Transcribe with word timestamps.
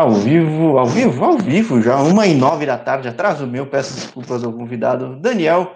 Ao 0.00 0.12
vivo, 0.12 0.78
ao 0.78 0.86
vivo, 0.86 1.22
ao 1.22 1.36
vivo, 1.36 1.82
já 1.82 2.00
uma 2.00 2.26
e 2.26 2.34
nove 2.34 2.64
da 2.64 2.78
tarde, 2.78 3.06
atraso 3.06 3.46
meu, 3.46 3.66
peço 3.66 3.94
desculpas 3.94 4.42
ao 4.42 4.50
convidado 4.50 5.16
Daniel 5.16 5.74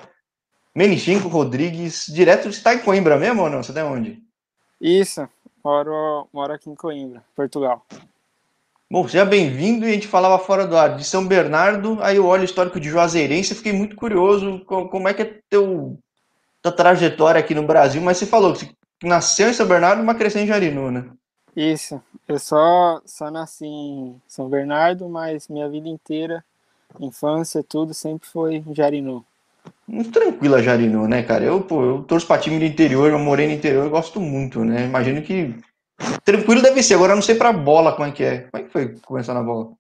Menichinco 0.75 1.29
Rodrigues, 1.29 2.07
direto 2.09 2.49
de 2.49 2.55
está 2.55 2.75
em 2.75 2.79
Coimbra 2.79 3.19
mesmo 3.19 3.43
ou 3.43 3.51
não? 3.51 3.63
Você 3.63 3.71
tá 3.71 3.85
onde? 3.85 4.23
Isso, 4.81 5.29
moro, 5.63 6.27
moro 6.33 6.55
aqui 6.55 6.71
em 6.71 6.75
Coimbra, 6.75 7.23
Portugal. 7.37 7.85
Bom, 8.91 9.07
seja 9.07 9.27
bem-vindo 9.27 9.85
e 9.85 9.91
a 9.91 9.93
gente 9.93 10.09
falava 10.09 10.43
fora 10.43 10.67
do 10.67 10.75
ar 10.75 10.97
de 10.97 11.05
São 11.05 11.27
Bernardo, 11.27 11.99
aí 12.01 12.17
eu 12.17 12.25
olho 12.25 12.43
o 12.43 12.47
histórico 12.47 12.81
de 12.81 12.89
Juazeirense 12.89 13.53
e 13.53 13.57
fiquei 13.57 13.75
muito 13.75 13.95
curioso 13.95 14.65
como 14.65 15.07
é 15.07 15.13
que 15.13 15.21
é 15.21 15.39
teu, 15.51 15.99
tua 16.63 16.73
trajetória 16.73 17.39
aqui 17.39 17.55
no 17.55 17.67
Brasil, 17.67 18.01
mas 18.01 18.17
você 18.17 18.25
falou 18.25 18.55
que 18.55 18.65
você 18.65 18.73
nasceu 19.03 19.51
em 19.51 19.53
São 19.53 19.67
Bernardo, 19.67 20.03
mas 20.03 20.17
cresceu 20.17 20.41
em 20.41 20.47
Jarinu, 20.47 20.91
né? 20.91 21.11
Isso, 21.57 22.03
eu 22.27 22.39
só, 22.39 23.01
só 23.07 23.31
nasci 23.31 23.67
em 23.67 24.21
São 24.27 24.49
Bernardo, 24.49 25.09
mas 25.09 25.47
minha 25.49 25.69
vida 25.69 25.89
inteira, 25.89 26.45
infância, 26.99 27.63
tudo, 27.63 27.95
sempre 27.95 28.29
foi 28.29 28.57
em 28.57 28.75
Jarinu. 28.75 29.25
Muito 29.87 30.11
tranquila 30.11 30.63
Jarinu, 30.63 31.07
né, 31.07 31.23
cara? 31.23 31.45
Eu, 31.45 31.61
pô, 31.61 31.83
eu 31.85 32.03
torço 32.03 32.27
pra 32.27 32.39
time 32.39 32.59
do 32.59 32.65
interior, 32.65 33.11
eu 33.11 33.19
morei 33.19 33.47
no 33.47 33.53
interior, 33.53 33.85
eu 33.85 33.91
gosto 33.91 34.21
muito, 34.21 34.65
né? 34.65 34.85
Imagino 34.85 35.23
que 35.23 35.55
tranquilo 36.25 36.63
deve 36.63 36.83
ser. 36.83 36.95
Agora 36.95 37.13
eu 37.13 37.17
não 37.17 37.23
sei 37.23 37.35
pra 37.35 37.53
bola 37.53 37.93
como 37.93 38.09
é 38.09 38.13
que 38.13 38.25
é. 38.25 38.39
Como 38.51 38.63
é 38.63 38.67
que 38.67 38.73
foi 38.73 38.97
começar 39.07 39.35
na 39.35 39.43
bola? 39.43 39.73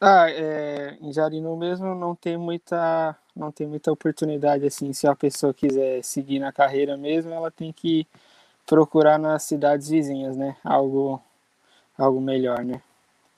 Ah, 0.00 0.26
é, 0.28 0.96
em 1.00 1.12
Jarinu 1.12 1.56
mesmo 1.56 1.94
não 1.94 2.14
tem 2.14 2.36
muita 2.36 3.16
não 3.34 3.50
tem 3.52 3.66
muita 3.66 3.92
oportunidade 3.92 4.66
assim. 4.66 4.92
Se 4.92 5.06
a 5.06 5.14
pessoa 5.14 5.54
quiser 5.54 6.02
seguir 6.02 6.38
na 6.38 6.52
carreira 6.52 6.96
mesmo, 6.96 7.32
ela 7.32 7.50
tem 7.50 7.72
que 7.72 8.06
procurar 8.66 9.18
nas 9.18 9.44
cidades 9.44 9.88
vizinhas, 9.88 10.36
né? 10.36 10.56
Algo, 10.62 11.22
algo 11.96 12.20
melhor, 12.20 12.64
né? 12.64 12.82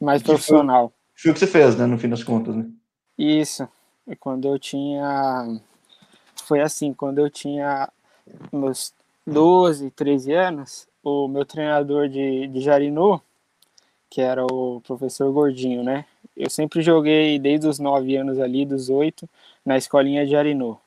Mais 0.01 0.23
profissional. 0.23 0.93
Foi, 1.15 1.31
o 1.31 1.35
que 1.35 1.41
você 1.41 1.47
fez, 1.47 1.77
né? 1.77 1.87
No 1.87 1.99
fim 1.99 2.09
das 2.09 2.25
contas, 2.25 2.57
né? 2.57 2.67
Isso. 3.17 3.69
E 4.07 4.17
quando 4.17 4.49
eu 4.49 4.59
tinha. 4.59 5.61
Foi 6.45 6.61
assim, 6.61 6.95
quando 6.95 7.19
eu 7.19 7.29
tinha 7.29 7.89
meus 8.53 8.95
12, 9.27 9.91
13 9.91 10.33
anos, 10.33 10.89
o 11.05 11.29
meu 11.29 11.45
treinador 11.45 12.09
de, 12.09 12.47
de 12.47 12.61
Jarinu, 12.61 13.21
que 14.09 14.21
era 14.21 14.45
o 14.45 14.81
professor 14.81 15.31
Gordinho, 15.31 15.83
né? 15.83 16.07
Eu 16.37 16.49
sempre 16.49 16.81
joguei 16.81 17.39
desde 17.39 17.67
os 17.67 17.79
9 17.79 18.17
anos 18.17 18.39
ali, 18.39 18.65
dos 18.65 18.89
8, 18.89 19.29
na 19.65 19.77
escolinha 19.77 20.25
de 20.25 20.33
Jarinu. 20.33 20.79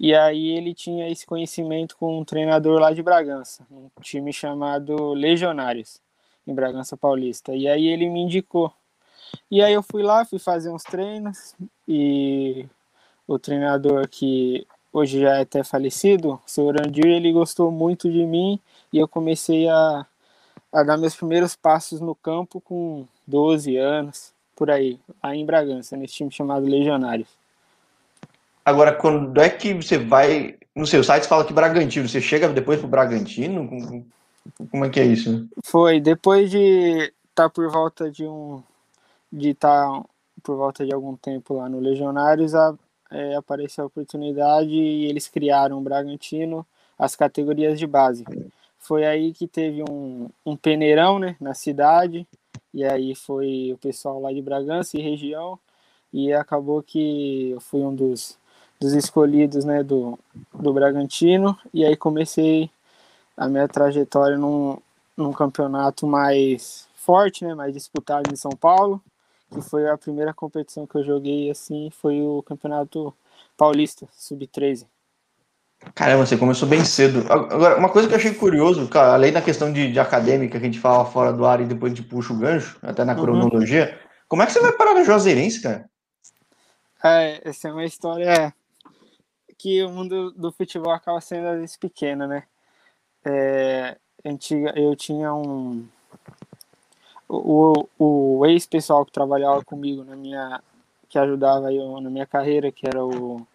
E 0.00 0.14
aí 0.14 0.56
ele 0.56 0.72
tinha 0.72 1.10
esse 1.10 1.26
conhecimento 1.26 1.94
com 1.94 2.18
um 2.18 2.24
treinador 2.24 2.80
lá 2.80 2.90
de 2.90 3.02
Bragança, 3.02 3.66
um 3.70 3.90
time 4.00 4.32
chamado 4.32 5.12
Legionários, 5.12 6.00
em 6.46 6.54
Bragança 6.54 6.96
Paulista. 6.96 7.54
E 7.54 7.68
aí 7.68 7.86
ele 7.86 8.08
me 8.08 8.20
indicou. 8.20 8.72
E 9.50 9.62
aí 9.62 9.74
eu 9.74 9.82
fui 9.82 10.02
lá, 10.02 10.24
fui 10.24 10.38
fazer 10.38 10.70
uns 10.70 10.84
treinos 10.84 11.54
e 11.86 12.64
o 13.28 13.38
treinador 13.38 14.08
que 14.08 14.66
hoje 14.90 15.20
já 15.20 15.36
é 15.36 15.42
até 15.42 15.62
falecido, 15.62 16.40
o 16.46 16.50
senhor 16.50 16.80
Andir, 16.80 17.06
ele 17.06 17.30
gostou 17.30 17.70
muito 17.70 18.10
de 18.10 18.24
mim 18.24 18.58
e 18.90 18.96
eu 18.96 19.06
comecei 19.06 19.68
a, 19.68 20.06
a 20.72 20.82
dar 20.82 20.96
meus 20.96 21.14
primeiros 21.14 21.54
passos 21.54 22.00
no 22.00 22.14
campo 22.14 22.58
com 22.58 23.06
12 23.26 23.76
anos, 23.76 24.32
por 24.56 24.70
aí, 24.70 24.98
lá 25.22 25.36
em 25.36 25.44
Bragança, 25.44 25.94
nesse 25.94 26.14
time 26.14 26.32
chamado 26.32 26.64
Legionários. 26.64 27.39
Agora, 28.64 28.92
quando 28.92 29.40
é 29.40 29.48
que 29.48 29.74
você 29.74 29.98
vai. 29.98 30.56
No 30.74 30.86
seu 30.86 31.02
site 31.02 31.26
fala 31.26 31.44
que 31.44 31.52
Bragantino, 31.52 32.08
você 32.08 32.20
chega 32.20 32.48
depois 32.48 32.78
pro 32.78 32.88
Bragantino? 32.88 33.68
Como 34.70 34.84
é 34.84 34.88
que 34.88 35.00
é 35.00 35.04
isso? 35.04 35.48
Foi, 35.64 36.00
depois 36.00 36.50
de 36.50 37.12
estar 37.30 37.48
tá 37.48 37.50
por 37.50 37.70
volta 37.70 38.10
de 38.10 38.24
um. 38.24 38.62
de 39.32 39.50
estar 39.50 39.90
tá 39.90 40.04
por 40.42 40.56
volta 40.56 40.86
de 40.86 40.92
algum 40.92 41.16
tempo 41.16 41.54
lá 41.54 41.68
no 41.68 41.80
Legionários, 41.80 42.54
a, 42.54 42.74
é, 43.10 43.34
apareceu 43.36 43.84
a 43.84 43.86
oportunidade 43.86 44.70
e 44.70 45.06
eles 45.06 45.28
criaram 45.28 45.78
o 45.78 45.82
Bragantino, 45.82 46.66
as 46.98 47.14
categorias 47.16 47.78
de 47.78 47.86
base. 47.86 48.24
Foi 48.78 49.04
aí 49.04 49.32
que 49.32 49.46
teve 49.46 49.82
um, 49.82 50.28
um 50.44 50.56
peneirão 50.56 51.18
né, 51.18 51.36
na 51.40 51.54
cidade, 51.54 52.26
e 52.72 52.84
aí 52.84 53.14
foi 53.14 53.72
o 53.74 53.78
pessoal 53.78 54.20
lá 54.20 54.32
de 54.32 54.40
Bragança 54.40 54.96
e 54.96 55.02
região, 55.02 55.58
e 56.12 56.32
acabou 56.32 56.82
que 56.82 57.50
eu 57.50 57.60
fui 57.60 57.82
um 57.82 57.94
dos 57.94 58.38
dos 58.80 58.94
escolhidos 58.94 59.64
né, 59.64 59.82
do, 59.82 60.18
do 60.54 60.72
Bragantino, 60.72 61.56
e 61.72 61.84
aí 61.84 61.96
comecei 61.96 62.70
a 63.36 63.46
minha 63.46 63.68
trajetória 63.68 64.38
num, 64.38 64.78
num 65.16 65.32
campeonato 65.32 66.06
mais 66.06 66.88
forte, 66.94 67.44
né, 67.44 67.54
mais 67.54 67.74
disputado 67.74 68.32
em 68.32 68.36
São 68.36 68.52
Paulo, 68.52 69.02
que 69.52 69.60
foi 69.60 69.88
a 69.88 69.98
primeira 69.98 70.32
competição 70.32 70.86
que 70.86 70.96
eu 70.96 71.04
joguei 71.04 71.50
assim, 71.50 71.90
foi 71.90 72.22
o 72.22 72.42
Campeonato 72.42 73.12
Paulista, 73.56 74.08
Sub-13. 74.12 74.86
Caramba, 75.94 76.26
você 76.26 76.36
começou 76.36 76.68
bem 76.68 76.84
cedo. 76.84 77.24
Agora, 77.30 77.78
uma 77.78 77.88
coisa 77.88 78.06
que 78.06 78.14
eu 78.14 78.18
achei 78.18 78.34
curioso, 78.34 78.86
cara, 78.88 79.14
além 79.14 79.32
da 79.32 79.40
questão 79.40 79.72
de, 79.72 79.90
de 79.90 79.98
acadêmica 79.98 80.58
que 80.58 80.64
a 80.64 80.70
gente 80.70 80.78
fala 80.78 81.06
fora 81.06 81.32
do 81.32 81.44
ar 81.44 81.60
e 81.60 81.64
depois 81.64 81.92
a 81.92 81.96
gente 81.96 82.06
puxa 82.06 82.32
o 82.32 82.36
gancho, 82.36 82.78
até 82.82 83.04
na 83.04 83.14
uhum. 83.14 83.22
cronologia, 83.22 83.98
como 84.28 84.42
é 84.42 84.46
que 84.46 84.52
você 84.52 84.60
vai 84.60 84.72
parar 84.72 84.94
no 84.94 85.04
Juazeirense, 85.04 85.62
cara? 85.62 85.88
É, 87.02 87.48
essa 87.48 87.68
é 87.68 87.72
uma 87.72 87.84
história 87.84 88.54
que 89.60 89.84
o 89.84 89.90
mundo 89.90 90.30
do 90.32 90.50
futebol 90.50 90.90
acaba 90.92 91.20
sendo 91.20 91.48
às 91.48 91.58
vezes 91.60 91.76
pequeno, 91.76 92.26
né? 92.26 92.44
É, 93.22 93.98
eu 94.74 94.96
tinha 94.96 95.34
um 95.34 95.86
o, 97.28 97.86
o 97.98 98.46
ex-pessoal 98.46 99.04
que 99.04 99.12
trabalhava 99.12 99.62
comigo 99.62 100.02
na 100.02 100.16
minha 100.16 100.62
que 101.10 101.18
ajudava 101.18 101.72
eu 101.72 102.00
na 102.00 102.08
minha 102.08 102.26
carreira, 102.26 102.72
que 102.72 102.86
era 102.86 103.04
o 103.04 103.46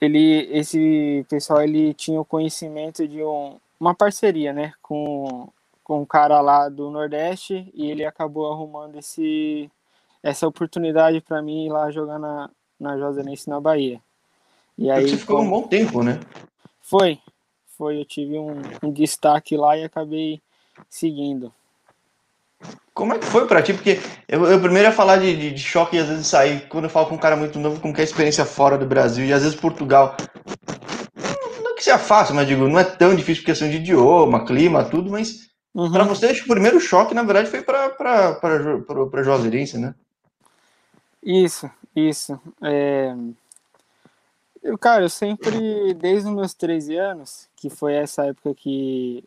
ele 0.00 0.48
esse 0.52 1.24
pessoal 1.28 1.62
ele 1.62 1.94
tinha 1.94 2.20
o 2.20 2.24
conhecimento 2.24 3.06
de 3.06 3.22
um, 3.22 3.58
uma 3.78 3.94
parceria, 3.94 4.52
né, 4.52 4.72
com 4.82 5.48
com 5.84 6.00
um 6.00 6.06
cara 6.06 6.40
lá 6.40 6.68
do 6.68 6.90
Nordeste 6.90 7.70
e 7.74 7.90
ele 7.90 8.04
acabou 8.04 8.50
arrumando 8.52 8.96
esse 8.96 9.70
essa 10.22 10.48
oportunidade 10.48 11.20
para 11.20 11.40
mim 11.42 11.66
ir 11.66 11.70
lá 11.70 11.90
jogar 11.92 12.18
na 12.18 12.50
na 12.80 12.98
Josenense 12.98 13.48
na 13.48 13.60
Bahia. 13.60 14.02
E 14.76 14.90
aí, 14.90 15.08
você 15.08 15.16
ficou 15.16 15.40
um 15.40 15.48
bom 15.48 15.62
tempo, 15.62 16.02
né? 16.02 16.20
Foi, 16.82 17.18
foi. 17.76 18.00
Eu 18.00 18.04
tive 18.04 18.38
um, 18.38 18.60
um 18.82 18.90
destaque 18.90 19.56
lá 19.56 19.76
e 19.76 19.84
acabei 19.84 20.40
seguindo. 20.90 21.52
Como 22.92 23.12
é 23.12 23.18
que 23.18 23.26
foi 23.26 23.46
pra 23.46 23.62
ti? 23.62 23.72
Porque 23.72 24.00
eu, 24.28 24.44
eu 24.46 24.60
primeiro 24.60 24.88
ia 24.88 24.92
falar 24.92 25.16
de, 25.16 25.36
de, 25.36 25.50
de, 25.52 25.60
choque 25.60 25.96
e 25.96 25.98
às 25.98 26.08
vezes 26.08 26.26
sair, 26.26 26.68
quando 26.68 26.84
eu 26.84 26.90
falo 26.90 27.06
com 27.06 27.16
um 27.16 27.18
cara 27.18 27.36
muito 27.36 27.58
novo, 27.58 27.80
como 27.80 27.92
que 27.92 28.00
é 28.00 28.02
a 28.02 28.04
experiência 28.04 28.44
fora 28.44 28.78
do 28.78 28.86
Brasil, 28.86 29.24
e 29.24 29.32
às 29.32 29.42
vezes 29.42 29.58
Portugal. 29.58 30.16
Não, 31.16 31.62
não 31.62 31.72
é 31.72 31.74
que 31.74 31.82
seja 31.82 31.98
fácil, 31.98 32.34
mas 32.34 32.46
digo, 32.46 32.68
não 32.68 32.78
é 32.78 32.84
tão 32.84 33.14
difícil 33.14 33.42
por 33.42 33.46
questão 33.46 33.68
de 33.68 33.76
idioma, 33.76 34.44
clima, 34.44 34.84
tudo, 34.84 35.10
mas 35.10 35.48
uhum. 35.74 35.90
para 35.90 36.04
você, 36.04 36.26
acho 36.26 36.44
que 36.44 36.50
o 36.50 36.54
primeiro 36.54 36.80
choque, 36.80 37.14
na 37.14 37.24
verdade, 37.24 37.50
foi 37.50 37.62
pra 37.62 39.22
Juazeirense, 39.24 39.76
né? 39.76 39.94
Isso, 41.22 41.68
isso. 41.96 42.38
É... 42.62 43.14
Eu, 44.64 44.78
cara, 44.78 45.04
eu 45.04 45.10
sempre, 45.10 45.92
desde 45.92 46.26
os 46.26 46.34
meus 46.34 46.54
13 46.54 46.96
anos, 46.96 47.50
que 47.54 47.68
foi 47.68 47.92
essa 47.96 48.24
época 48.24 48.54
que 48.54 49.22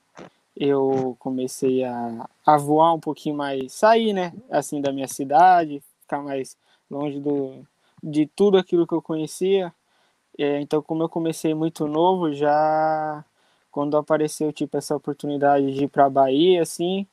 eu 0.56 1.16
comecei 1.20 1.84
a, 1.84 2.28
a 2.44 2.58
voar 2.58 2.96
um 2.96 3.00
pouquinho 3.00 3.36
mais, 3.36 3.72
sair, 3.72 4.14
né, 4.14 4.34
assim, 4.50 4.82
da 4.82 4.92
minha 4.92 5.08
cidade, 5.08 5.84
ficar 6.02 6.24
mais 6.24 6.58
longe 6.90 7.20
do, 7.20 7.64
de 8.02 8.26
tudo 8.26 8.58
aquilo 8.58 8.88
que 8.88 8.96
eu 8.96 9.02
conhecia. 9.02 9.72
É, 10.40 10.60
então, 10.60 10.82
como 10.82 11.04
eu 11.04 11.10
comecei 11.10 11.54
muito 11.54 11.88
novo, 11.88 12.34
já 12.34 13.24
quando 13.72 13.96
apareceu, 13.96 14.52
tipo, 14.52 14.76
essa 14.76 14.96
oportunidade 14.96 15.72
de 15.72 15.84
ir 15.84 15.88
para 15.88 16.10
Bahia, 16.10 16.64
assim, 16.64 17.06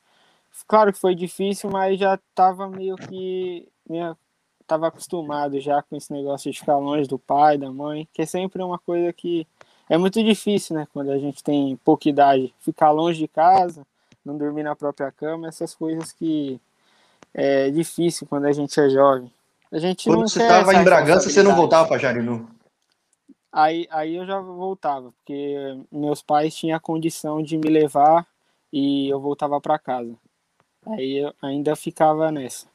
claro 0.67 0.91
que 0.95 0.99
foi 0.99 1.15
difícil, 1.15 1.69
mas 1.71 2.01
já 2.01 2.19
tava 2.35 2.70
meio 2.70 2.97
que 2.97 3.69
minha 3.87 4.17
estava 4.64 4.88
acostumado 4.88 5.61
já 5.61 5.82
com 5.82 5.96
esse 5.96 6.12
negócio 6.12 6.50
de 6.50 6.58
ficar 6.58 6.78
longe 6.78 7.08
do 7.08 7.19
pai, 7.19 7.56
da 7.56 7.70
mãe, 7.70 8.08
que 8.12 8.22
é 8.22 8.26
sempre 8.26 8.62
uma 8.62 8.78
coisa 8.78 9.12
que 9.12 9.46
é 9.88 9.96
muito 9.96 10.22
difícil, 10.22 10.75
né? 10.75 10.88
Quando 10.93 11.11
a 11.11 11.19
gente 11.19 11.44
tem 11.44 11.76
pouca 11.84 12.08
idade, 12.08 12.52
ficar 12.61 12.90
longe 12.90 13.19
de 13.19 13.28
casa, 13.28 13.87
não 14.25 14.37
dormir 14.37 14.62
na 14.62 14.75
própria 14.75 15.12
cama, 15.12 15.46
essas 15.46 15.75
coisas 15.75 16.11
que 16.12 16.58
é 17.32 17.70
difícil 17.70 18.26
quando 18.26 18.46
a 18.46 18.52
gente 18.52 18.78
é 18.81 18.88
jovem. 18.88 19.31
A 19.70 19.78
gente 19.78 20.08
quando 20.08 20.28
você 20.28 20.43
estava 20.43 20.75
em 20.75 20.84
Bragança, 20.84 21.28
você 21.28 21.43
não 21.43 21.55
voltava 21.55 21.88
para 21.88 21.99
Jarinu? 21.99 22.49
Aí, 23.52 23.87
aí 23.90 24.17
eu 24.17 24.26
já 24.26 24.40
voltava, 24.40 25.12
porque 25.12 25.78
meus 25.93 26.22
pais 26.22 26.55
tinham 26.55 26.76
a 26.76 26.81
condição 26.81 27.43
de 27.43 27.56
me 27.56 27.69
levar 27.69 28.26
e 28.72 29.08
eu 29.08 29.20
voltava 29.20 29.60
para 29.60 29.78
casa. 29.78 30.17
Aí 30.87 31.19
eu 31.19 31.32
ainda 31.40 31.76
ficava 31.76 32.32
nessa. 32.32 32.67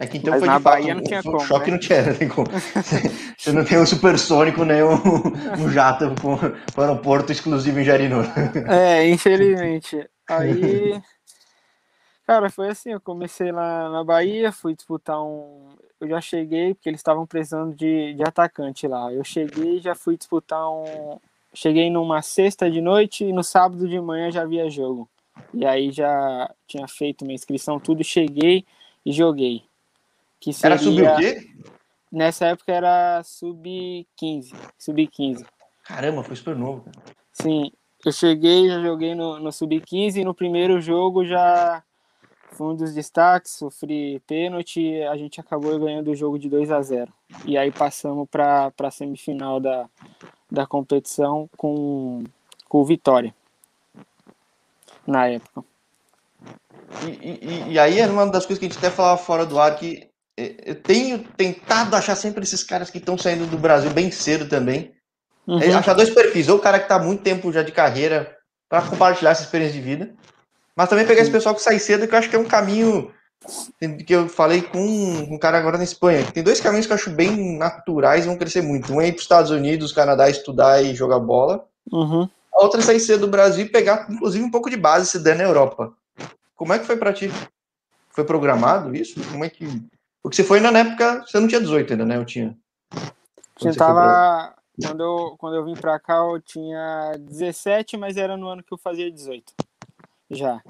É 0.00 0.06
que 0.06 0.18
então 0.18 0.30
Mas 0.32 0.40
foi 0.40 0.48
na 0.48 0.58
de 0.58 0.62
fato, 0.62 0.74
Bahia 0.74 0.94
não 0.94 1.02
tinha 1.02 1.20
um, 1.20 1.22
como. 1.22 1.40
choque 1.40 1.66
né? 1.66 1.72
não 1.72 1.80
tinha, 1.80 2.02
não 2.02 2.14
tem 2.14 2.28
como. 2.28 2.46
Você 3.36 3.52
não 3.52 3.64
tem 3.64 3.78
um 3.78 3.86
supersônico 3.86 4.64
nem 4.64 4.82
um, 4.82 4.94
um 5.58 5.70
jato 5.70 6.14
para 6.14 6.82
o 6.82 6.86
aeroporto 6.86 7.32
exclusivo 7.32 7.80
em 7.80 7.84
Jarinu. 7.84 8.22
É, 8.68 9.08
infelizmente. 9.08 10.08
Aí. 10.28 11.02
Cara, 12.24 12.50
foi 12.50 12.68
assim, 12.68 12.90
eu 12.90 13.00
comecei 13.00 13.50
lá 13.50 13.88
na 13.88 14.04
Bahia, 14.04 14.52
fui 14.52 14.74
disputar 14.74 15.20
um. 15.20 15.68
Eu 16.00 16.08
já 16.08 16.20
cheguei, 16.20 16.74
porque 16.74 16.88
eles 16.88 17.00
estavam 17.00 17.26
precisando 17.26 17.74
de, 17.74 18.14
de 18.14 18.22
atacante 18.22 18.86
lá. 18.86 19.12
Eu 19.12 19.24
cheguei 19.24 19.78
e 19.78 19.80
já 19.80 19.94
fui 19.94 20.16
disputar 20.16 20.70
um. 20.70 21.18
Cheguei 21.54 21.90
numa 21.90 22.22
sexta 22.22 22.70
de 22.70 22.80
noite 22.80 23.24
e 23.24 23.32
no 23.32 23.42
sábado 23.42 23.88
de 23.88 24.00
manhã 24.00 24.30
já 24.30 24.42
havia 24.42 24.70
jogo. 24.70 25.08
E 25.52 25.64
aí 25.64 25.90
já 25.90 26.54
tinha 26.66 26.86
feito 26.86 27.24
minha 27.24 27.34
inscrição, 27.34 27.80
tudo, 27.80 28.04
cheguei 28.04 28.64
e 29.04 29.12
joguei. 29.12 29.67
Que 30.40 30.52
seria... 30.52 30.74
Era 30.74 30.82
sub 30.82 31.02
o 31.02 31.16
quê? 31.16 31.48
Nessa 32.10 32.46
época 32.46 32.72
era 32.72 33.22
sub-15. 33.22 34.54
Sub-15. 34.78 35.44
Caramba, 35.84 36.22
foi 36.22 36.36
super 36.36 36.56
novo, 36.56 36.82
cara. 36.82 36.96
Sim, 37.32 37.70
eu 38.04 38.12
cheguei, 38.12 38.68
já 38.68 38.80
joguei 38.80 39.14
no, 39.14 39.38
no 39.38 39.52
sub-15 39.52 40.16
e 40.16 40.24
no 40.24 40.34
primeiro 40.34 40.80
jogo 40.80 41.24
já 41.24 41.82
foi 42.52 42.66
um 42.68 42.74
dos 42.74 42.92
destaques, 42.92 43.52
sofri 43.52 44.20
pênalti, 44.26 45.00
a 45.02 45.16
gente 45.16 45.40
acabou 45.40 45.78
ganhando 45.78 46.10
o 46.10 46.16
jogo 46.16 46.38
de 46.38 46.48
2 46.48 46.72
a 46.72 46.82
0 46.82 47.12
E 47.44 47.56
aí 47.56 47.70
passamos 47.70 48.28
para 48.28 48.72
a 48.76 48.90
semifinal 48.90 49.60
da, 49.60 49.88
da 50.50 50.66
competição 50.66 51.48
com, 51.56 52.24
com 52.68 52.78
o 52.78 52.84
Vitória, 52.84 53.32
na 55.06 55.28
época. 55.28 55.64
E, 57.06 57.10
e, 57.10 57.72
e, 57.72 57.78
aí 57.78 58.00
é 58.00 58.06
uma 58.06 58.26
das 58.26 58.44
coisas 58.44 58.58
que 58.58 58.66
a 58.66 58.68
gente 58.68 58.78
até 58.78 58.90
falava 58.90 59.18
fora 59.18 59.46
do 59.46 59.58
ar, 59.60 59.76
que 59.76 60.07
eu 60.64 60.74
tenho 60.74 61.18
tentado 61.36 61.96
achar 61.96 62.14
sempre 62.14 62.42
esses 62.42 62.62
caras 62.62 62.90
que 62.90 62.98
estão 62.98 63.18
saindo 63.18 63.46
do 63.46 63.58
Brasil 63.58 63.90
bem 63.90 64.10
cedo 64.10 64.48
também. 64.48 64.92
Uhum. 65.46 65.60
É, 65.60 65.72
achar 65.72 65.94
dois 65.94 66.10
perfis, 66.10 66.48
ou 66.48 66.58
o 66.58 66.60
cara 66.60 66.78
que 66.78 66.84
está 66.84 66.96
há 66.96 67.02
muito 67.02 67.22
tempo 67.22 67.52
já 67.52 67.62
de 67.62 67.72
carreira 67.72 68.36
para 68.68 68.82
compartilhar 68.82 69.30
essa 69.30 69.42
experiência 69.42 69.74
de 69.74 69.80
vida, 69.80 70.14
mas 70.76 70.88
também 70.88 71.06
pegar 71.06 71.22
esse 71.22 71.30
pessoal 71.30 71.54
que 71.54 71.62
sai 71.62 71.78
cedo, 71.78 72.06
que 72.06 72.14
eu 72.14 72.18
acho 72.18 72.28
que 72.28 72.36
é 72.36 72.38
um 72.38 72.44
caminho 72.44 73.10
que 74.06 74.14
eu 74.14 74.28
falei 74.28 74.62
com 74.62 74.78
um 74.78 75.38
cara 75.38 75.58
agora 75.58 75.78
na 75.78 75.84
Espanha. 75.84 76.24
Tem 76.32 76.42
dois 76.42 76.60
caminhos 76.60 76.86
que 76.86 76.92
eu 76.92 76.96
acho 76.96 77.10
bem 77.10 77.56
naturais 77.56 78.24
e 78.24 78.28
vão 78.28 78.36
crescer 78.36 78.62
muito. 78.62 78.92
Um 78.92 79.00
é 79.00 79.08
ir 79.08 79.12
para 79.12 79.18
os 79.18 79.22
Estados 79.22 79.50
Unidos, 79.50 79.92
Canadá, 79.92 80.28
estudar 80.28 80.82
e 80.82 80.94
jogar 80.94 81.18
bola. 81.18 81.64
Uhum. 81.90 82.28
A 82.52 82.62
outra 82.62 82.80
é 82.80 82.82
sair 82.82 83.00
cedo 83.00 83.20
do 83.20 83.28
Brasil 83.28 83.64
e 83.64 83.68
pegar, 83.68 84.06
inclusive, 84.10 84.44
um 84.44 84.50
pouco 84.50 84.68
de 84.68 84.76
base 84.76 85.06
se 85.06 85.18
der 85.18 85.36
na 85.36 85.44
Europa. 85.44 85.92
Como 86.56 86.72
é 86.72 86.78
que 86.78 86.86
foi 86.86 86.96
para 86.96 87.12
ti? 87.12 87.30
Foi 88.10 88.24
programado 88.24 88.94
isso? 88.94 89.20
Como 89.30 89.44
é 89.44 89.48
que. 89.48 89.64
Porque 90.28 90.36
você 90.36 90.44
foi 90.44 90.60
na 90.60 90.68
época, 90.78 91.24
você 91.26 91.40
não 91.40 91.48
tinha 91.48 91.58
18 91.58 91.90
ainda, 91.90 92.04
né? 92.04 92.18
Eu 92.18 92.24
tinha. 92.26 92.54
Quando, 93.58 93.76
tava... 93.76 94.54
quando, 94.78 95.02
eu, 95.02 95.36
quando 95.38 95.56
eu 95.56 95.64
vim 95.64 95.72
para 95.72 95.98
cá, 95.98 96.16
eu 96.16 96.38
tinha 96.38 97.14
17, 97.18 97.96
mas 97.96 98.18
era 98.18 98.36
no 98.36 98.46
ano 98.46 98.62
que 98.62 98.70
eu 98.70 98.76
fazia 98.76 99.10
18. 99.10 99.54
Já. 100.30 100.60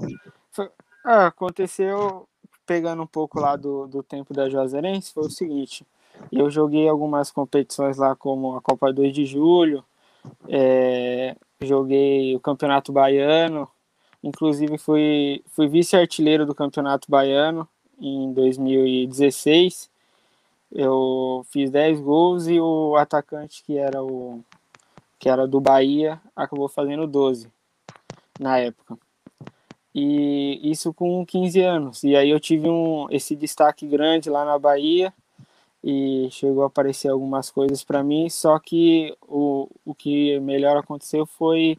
Foi, 0.53 0.71
ah, 1.05 1.27
aconteceu, 1.27 2.29
pegando 2.65 3.03
um 3.03 3.07
pouco 3.07 3.41
lá 3.41 3.57
do, 3.57 3.89
do 3.89 4.01
tempo 4.01 4.33
da 4.33 4.49
Juazeirense, 4.49 5.13
foi 5.13 5.25
o 5.25 5.31
seguinte. 5.31 5.85
Eu 6.31 6.49
joguei 6.49 6.89
algumas 6.89 7.33
competições 7.33 7.97
lá, 7.97 8.15
como 8.15 8.57
a 8.57 8.63
Copa 8.63 8.93
2 8.93 9.13
de 9.13 9.27
Julho, 9.27 9.85
é, 10.49 11.35
joguei 11.61 12.37
o 12.37 12.41
Campeonato 12.41 12.93
Baiano, 12.93 13.69
inclusive 14.23 14.79
fui, 14.79 15.43
fui 15.49 15.67
vice-artilheiro 15.67 16.47
do 16.47 16.55
Campeonato 16.55 17.11
Baiano 17.11 17.69
em 18.01 18.33
2016. 18.33 19.91
Eu 20.73 21.45
fiz 21.51 21.71
10 21.71 22.01
gols 22.01 22.47
e 22.47 22.61
o 22.61 22.97
atacante 22.97 23.63
que 23.65 23.79
era 23.79 24.03
o 24.03 24.41
que 25.19 25.29
era 25.29 25.47
do 25.47 25.61
Bahia 25.61 26.21
acabou 26.37 26.69
fazendo 26.69 27.07
12 27.07 27.51
na 28.39 28.59
época 28.59 28.99
e 30.01 30.61
isso 30.71 30.95
com 30.95 31.25
15 31.27 31.61
anos. 31.61 32.05
E 32.05 32.15
aí 32.15 32.31
eu 32.31 32.39
tive 32.39 32.69
um, 32.69 33.09
esse 33.11 33.35
destaque 33.35 33.87
grande 33.87 34.31
lá 34.31 34.45
na 34.45 34.59
Bahia 34.59 35.13
e 35.83 36.29
chegou 36.31 36.63
a 36.63 36.67
aparecer 36.67 37.09
algumas 37.09 37.51
coisas 37.51 37.83
para 37.85 38.03
mim, 38.03 38.29
só 38.29 38.59
que 38.59 39.17
o, 39.23 39.69
o 39.85 39.95
que 39.95 40.39
melhor 40.41 40.77
aconteceu 40.77 41.27
foi 41.27 41.77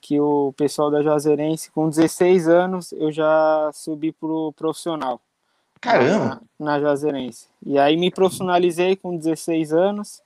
que 0.00 0.20
o 0.20 0.52
pessoal 0.56 0.90
da 0.90 1.02
Juazeirense, 1.02 1.70
com 1.70 1.88
16 1.88 2.48
anos, 2.48 2.92
eu 2.92 3.10
já 3.10 3.70
subi 3.72 4.12
pro 4.12 4.52
profissional. 4.52 5.20
Caramba! 5.84 6.40
Na, 6.58 6.72
na 6.72 6.80
Juazeirense. 6.80 7.46
E 7.64 7.78
aí 7.78 7.96
me 7.96 8.10
profissionalizei 8.10 8.96
com 8.96 9.16
16 9.16 9.72
anos 9.72 10.22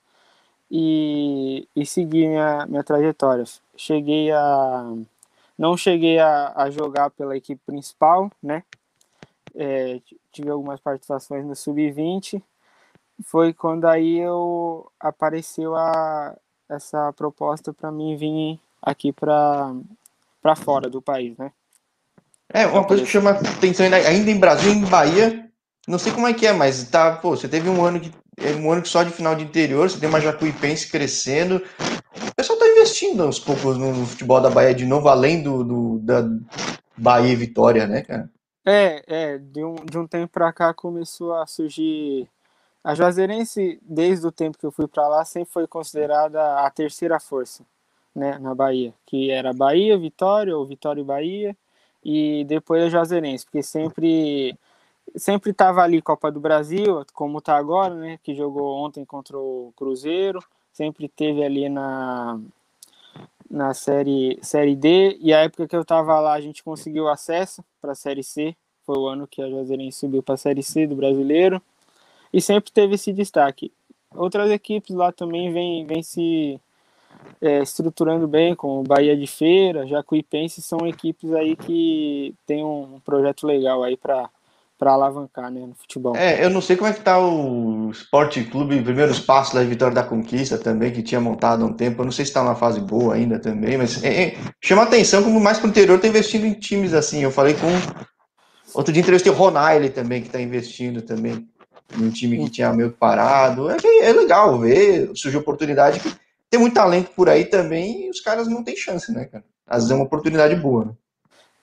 e, 0.71 1.69
e 1.75 1.85
segui 1.85 2.29
minha, 2.29 2.65
minha 2.67 2.85
trajetória. 2.85 3.45
Cheguei 3.77 4.31
a 4.31 4.95
não 5.59 5.77
cheguei 5.77 6.21
a, 6.21 6.53
a 6.55 6.71
jogar 6.71 7.11
pela 7.11 7.37
equipe 7.37 7.61
principal, 7.67 8.31
né? 8.41 8.63
É, 9.57 10.01
tive 10.31 10.49
algumas 10.51 10.79
participações 10.79 11.45
no 11.45 11.57
sub-20. 11.57 12.41
Foi 13.25 13.53
quando 13.53 13.87
aí 13.87 14.19
eu 14.19 14.89
apareceu 15.01 15.75
a, 15.75 16.37
essa 16.69 17.13
proposta 17.15 17.73
para 17.73 17.91
mim 17.91 18.17
vir 18.17 18.61
aqui 18.81 19.13
para 19.13 19.75
fora 20.57 20.89
do 20.89 21.03
país, 21.03 21.37
né? 21.37 21.51
É, 22.51 22.67
uma 22.67 22.85
coisa 22.85 23.03
que 23.03 23.11
chama 23.11 23.31
atenção 23.31 23.85
ainda 23.87 24.31
em 24.31 24.39
Brasil, 24.39 24.73
em 24.73 24.85
Bahia, 24.85 25.48
não 25.89 25.99
sei 25.99 26.13
como 26.13 26.27
é 26.27 26.35
que 26.35 26.47
é, 26.47 26.53
mas 26.53 26.85
tá, 26.85 27.17
pô, 27.17 27.31
você 27.31 27.49
teve 27.49 27.69
um 27.69 27.85
ano 27.85 27.99
que 27.99 28.13
um 28.61 28.71
ano 28.71 28.83
que 28.83 28.89
só 28.89 29.03
de 29.03 29.11
final 29.11 29.35
de 29.35 29.43
interior, 29.43 29.91
você 29.91 29.99
tem 29.99 30.09
uma 30.09 30.21
Jacuipense 30.21 30.89
crescendo, 30.89 31.61
pessoal 32.39 32.57
está 32.57 32.69
investindo 32.69 33.25
aos 33.25 33.41
poucos 33.41 33.77
no 33.77 34.07
futebol 34.07 34.41
da 34.41 34.49
Bahia 34.49 34.73
de 34.73 34.87
novo, 34.87 35.09
além 35.09 35.43
do, 35.43 35.65
do 35.65 35.99
da 35.99 36.23
Bahia 36.97 37.33
e 37.33 37.37
Vitória, 37.37 37.85
né, 37.85 38.03
cara? 38.03 38.31
É, 38.65 39.03
é, 39.09 39.39
de 39.39 39.65
um, 39.65 39.75
de 39.75 39.99
um 39.99 40.07
tempo 40.07 40.33
para 40.33 40.53
cá 40.53 40.73
começou 40.73 41.35
a 41.35 41.47
surgir. 41.47 42.29
A 42.85 42.95
Juazeirense, 42.95 43.81
desde 43.83 44.25
o 44.25 44.31
tempo 44.31 44.57
que 44.57 44.65
eu 44.65 44.71
fui 44.71 44.87
para 44.87 45.07
lá, 45.09 45.25
sempre 45.25 45.53
foi 45.53 45.67
considerada 45.67 46.61
a 46.61 46.71
terceira 46.71 47.19
força, 47.19 47.65
né, 48.15 48.39
na 48.39 48.55
Bahia, 48.55 48.95
que 49.05 49.33
era 49.33 49.53
Bahia, 49.53 49.99
Vitória, 49.99 50.57
ou 50.57 50.65
Vitória 50.65 51.01
e 51.01 51.05
Bahia, 51.05 51.57
e 52.05 52.45
depois 52.45 52.85
a 52.85 52.89
Juazeirense, 52.89 53.45
porque 53.45 53.65
sempre 53.65 54.57
sempre 55.19 55.51
estava 55.51 55.83
ali 55.83 56.01
Copa 56.03 56.31
do 56.31 56.41
Brasil, 56.41 57.05
como 57.13 57.39
está 57.39 57.57
agora, 57.57 57.95
né, 57.95 58.19
que 58.23 58.35
jogou 58.35 58.77
ontem 58.77 59.05
contra 59.05 59.39
o 59.39 59.73
Cruzeiro, 59.77 60.41
sempre 60.73 61.09
teve 61.09 61.43
ali 61.43 61.69
na 61.69 62.39
na 63.51 63.73
série 63.73 64.39
série 64.43 64.77
D 64.77 65.17
e 65.21 65.33
a 65.33 65.41
época 65.41 65.67
que 65.67 65.75
eu 65.75 65.85
tava 65.85 66.21
lá 66.21 66.35
a 66.35 66.41
gente 66.41 66.63
conseguiu 66.63 67.09
acesso 67.09 67.65
para 67.81 67.93
a 67.93 67.95
série 67.95 68.23
C 68.23 68.55
foi 68.85 68.99
o 68.99 69.07
ano 69.07 69.27
que 69.27 69.43
a 69.43 69.49
Juazeirense 69.49 69.99
subiu 69.99 70.23
para 70.23 70.35
a 70.35 70.39
série 70.39 70.63
C 70.63 70.87
do 70.87 70.95
Brasileiro 70.95 71.61
e 72.33 72.41
sempre 72.41 72.71
teve 72.71 72.95
esse 72.95 73.13
destaque. 73.13 73.73
Outras 74.15 74.51
equipes 74.51 74.95
lá 74.95 75.13
também 75.13 75.53
vêm 75.53 75.87
vem 75.87 76.03
se 76.03 76.61
é, 77.41 77.63
estruturando 77.63 78.29
bem 78.29 78.55
como 78.55 78.83
Bahia 78.83 79.17
de 79.17 79.27
Feira 79.27 79.87
Jacuipense 79.87 80.63
são 80.63 80.87
equipes 80.87 81.33
aí 81.33 81.57
que 81.57 82.35
tem 82.47 82.65
um 82.65 83.01
projeto 83.05 83.47
legal 83.47 83.83
aí 83.83 83.97
para 83.97 84.31
para 84.79 84.93
alavancar 84.93 85.51
né, 85.51 85.61
no 85.61 85.75
futebol. 85.75 86.17
É, 86.17 86.45
eu 86.45 86.49
não 86.49 86.61
sei 86.61 86.77
como 86.77 86.89
é 86.89 86.93
que 86.93 87.01
tá 87.01 87.19
o 87.19 87.91
Esporte 87.91 88.45
Clube 88.45 88.81
Primeiros 88.81 89.19
Passos 89.19 89.55
da 89.55 89.65
Vitória 89.65 89.95
da 89.95 90.05
Conquista 90.05 90.57
também, 90.57 90.93
que 90.93 91.03
tinha 91.03 91.21
montado 91.21 91.65
há 91.65 91.67
um 91.67 91.73
tempo. 91.73 92.01
Eu 92.01 92.05
não 92.05 92.13
sei 92.13 92.25
se 92.25 92.31
está 92.31 92.43
numa 92.43 92.55
fase 92.55 92.81
boa 92.81 93.15
ainda 93.15 93.41
também, 93.41 93.77
mas 93.77 94.03
é, 94.05 94.23
é, 94.23 94.37
chama 94.63 94.85
atenção 94.85 95.25
como 95.25 95.41
mais 95.41 95.59
para 95.59 95.67
o 95.67 95.71
interior 95.71 95.97
está 95.97 96.07
investindo 96.07 96.47
em 96.47 96.55
times 96.55 96.95
assim. 96.95 97.23
Eu 97.23 97.33
falei 97.33 97.55
com. 97.55 97.67
Outro 98.73 98.93
dia 98.93 99.03
entrevistei 99.03 99.33
o 99.33 99.35
Ronaldo 99.35 99.89
também, 99.91 100.21
que 100.21 100.29
está 100.29 100.41
investindo 100.41 101.03
também 101.03 101.49
num 101.97 102.11
time 102.11 102.39
que 102.45 102.51
tinha 102.51 102.73
meio 102.73 102.93
parado. 102.93 103.69
É, 103.69 103.77
é 104.03 104.13
legal 104.13 104.59
ver, 104.61 105.11
surgiu 105.15 105.41
oportunidade. 105.41 106.01
Tem 106.49 106.61
muito 106.61 106.75
talento 106.75 107.11
por 107.17 107.29
aí 107.29 107.45
também 107.45 108.07
e 108.07 108.11
os 108.11 108.21
caras 108.21 108.47
não 108.47 108.63
têm 108.63 108.77
chance, 108.77 109.13
né, 109.13 109.25
cara? 109.25 109.45
Às 109.67 109.79
vezes 109.79 109.91
é 109.91 109.95
uma 109.95 110.05
oportunidade 110.05 110.55
boa, 110.55 110.85
né? 110.87 110.93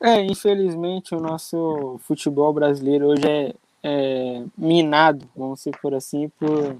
É, 0.01 0.21
infelizmente 0.21 1.15
o 1.15 1.19
nosso 1.19 1.97
futebol 2.01 2.53
brasileiro 2.53 3.07
hoje 3.07 3.27
é, 3.27 3.55
é 3.81 4.43
minado, 4.57 5.27
vamos 5.35 5.59
dizer 5.59 5.77
por 5.81 5.93
assim, 5.93 6.29
por 6.29 6.75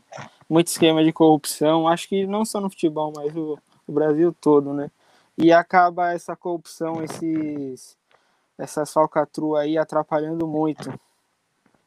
muito 0.50 0.68
esquema 0.68 1.04
de 1.04 1.14
corrupção. 1.14 1.88
Acho 1.88 2.08
que 2.08 2.26
não 2.28 2.46
só 2.46 2.60
no 2.60 2.70
futebol, 2.70 3.12
mas 3.16 3.36
o, 3.36 3.58
o 3.88 3.92
Brasil 3.92 4.36
todo, 4.40 4.74
né? 4.74 4.92
E 5.38 5.52
acaba 5.52 6.14
essa 6.14 6.36
corrupção, 6.36 7.04
esses, 7.04 7.98
essas 8.58 8.92
falcatruas 8.92 9.64
aí 9.64 9.78
atrapalhando 9.78 10.48
muito. 10.48 10.94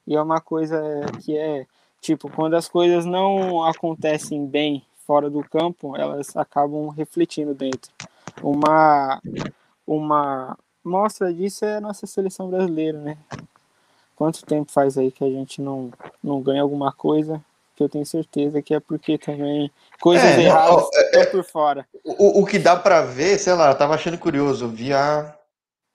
E 0.06 0.16
é 0.16 0.22
uma 0.22 0.40
coisa 0.40 0.80
que 1.24 1.36
é, 1.36 1.66
tipo, 2.00 2.30
quando 2.30 2.54
as 2.54 2.68
coisas 2.68 3.04
não 3.04 3.62
acontecem 3.64 4.46
bem 4.46 4.84
fora 5.06 5.30
do 5.30 5.42
campo, 5.42 5.96
elas 5.96 6.36
acabam 6.36 6.88
refletindo 6.88 7.54
dentro. 7.54 7.90
Uma, 8.42 9.20
uma, 9.86 10.58
mostra 10.84 11.32
disso 11.32 11.64
é 11.64 11.76
a 11.76 11.80
nossa 11.80 12.06
seleção 12.06 12.48
brasileira, 12.48 12.98
né? 12.98 13.18
Quanto 14.16 14.44
tempo 14.44 14.72
faz 14.72 14.98
aí 14.98 15.10
que 15.10 15.24
a 15.24 15.28
gente 15.28 15.60
não, 15.60 15.90
não 16.22 16.40
ganha 16.40 16.62
alguma 16.62 16.92
coisa 16.92 17.40
que 17.76 17.84
eu 17.84 17.88
tenho 17.88 18.04
certeza 18.04 18.60
que 18.60 18.74
é 18.74 18.80
porque 18.80 19.16
também 19.16 19.70
coisas 20.00 20.24
é, 20.24 20.42
erradas 20.42 20.88
é, 20.94 21.00
estão 21.20 21.30
por 21.30 21.44
fora. 21.44 21.86
O, 22.04 22.40
o 22.40 22.46
que 22.46 22.58
dá 22.58 22.74
para 22.74 23.02
ver, 23.02 23.38
sei 23.38 23.52
lá, 23.52 23.70
eu 23.70 23.78
tava 23.78 23.94
achando 23.94 24.18
curioso, 24.18 24.64
eu 24.64 24.68
vi 24.68 24.92
a, 24.92 25.38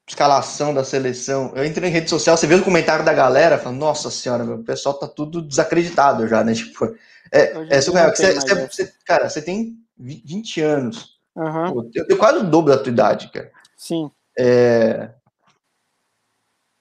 escalação 0.08 0.74
da 0.74 0.84
seleção. 0.84 1.52
Eu 1.56 1.66
entrei 1.66 1.90
em 1.90 1.94
rede 1.94 2.10
social, 2.10 2.36
você 2.36 2.48
vê 2.48 2.56
o 2.56 2.64
comentário 2.64 3.06
da 3.06 3.14
galera, 3.14 3.58
falando, 3.58 3.80
nossa 3.80 4.10
senhora, 4.12 4.44
meu, 4.44 4.58
o 4.58 4.64
pessoal 4.64 4.96
tá 4.96 5.08
tudo 5.08 5.42
desacreditado 5.42 6.28
já, 6.28 6.44
né? 6.44 6.54
Tipo, 6.54 6.96
é, 7.32 7.78
é 7.78 7.82
surreal. 7.82 8.10
Você, 8.10 8.34
você, 8.34 8.68
você, 8.68 8.94
cara, 9.06 9.30
você 9.30 9.42
tem 9.42 9.78
20 9.98 10.62
anos. 10.62 11.20
Uhum. 11.36 11.74
Pô, 11.74 11.90
eu 11.96 12.06
tenho 12.06 12.20
quase 12.20 12.40
o 12.40 12.44
dobro 12.44 12.76
da 12.76 12.82
tua 12.82 12.92
idade, 12.92 13.30
cara. 13.32 13.52
Sim. 13.76 14.12
É... 14.38 15.10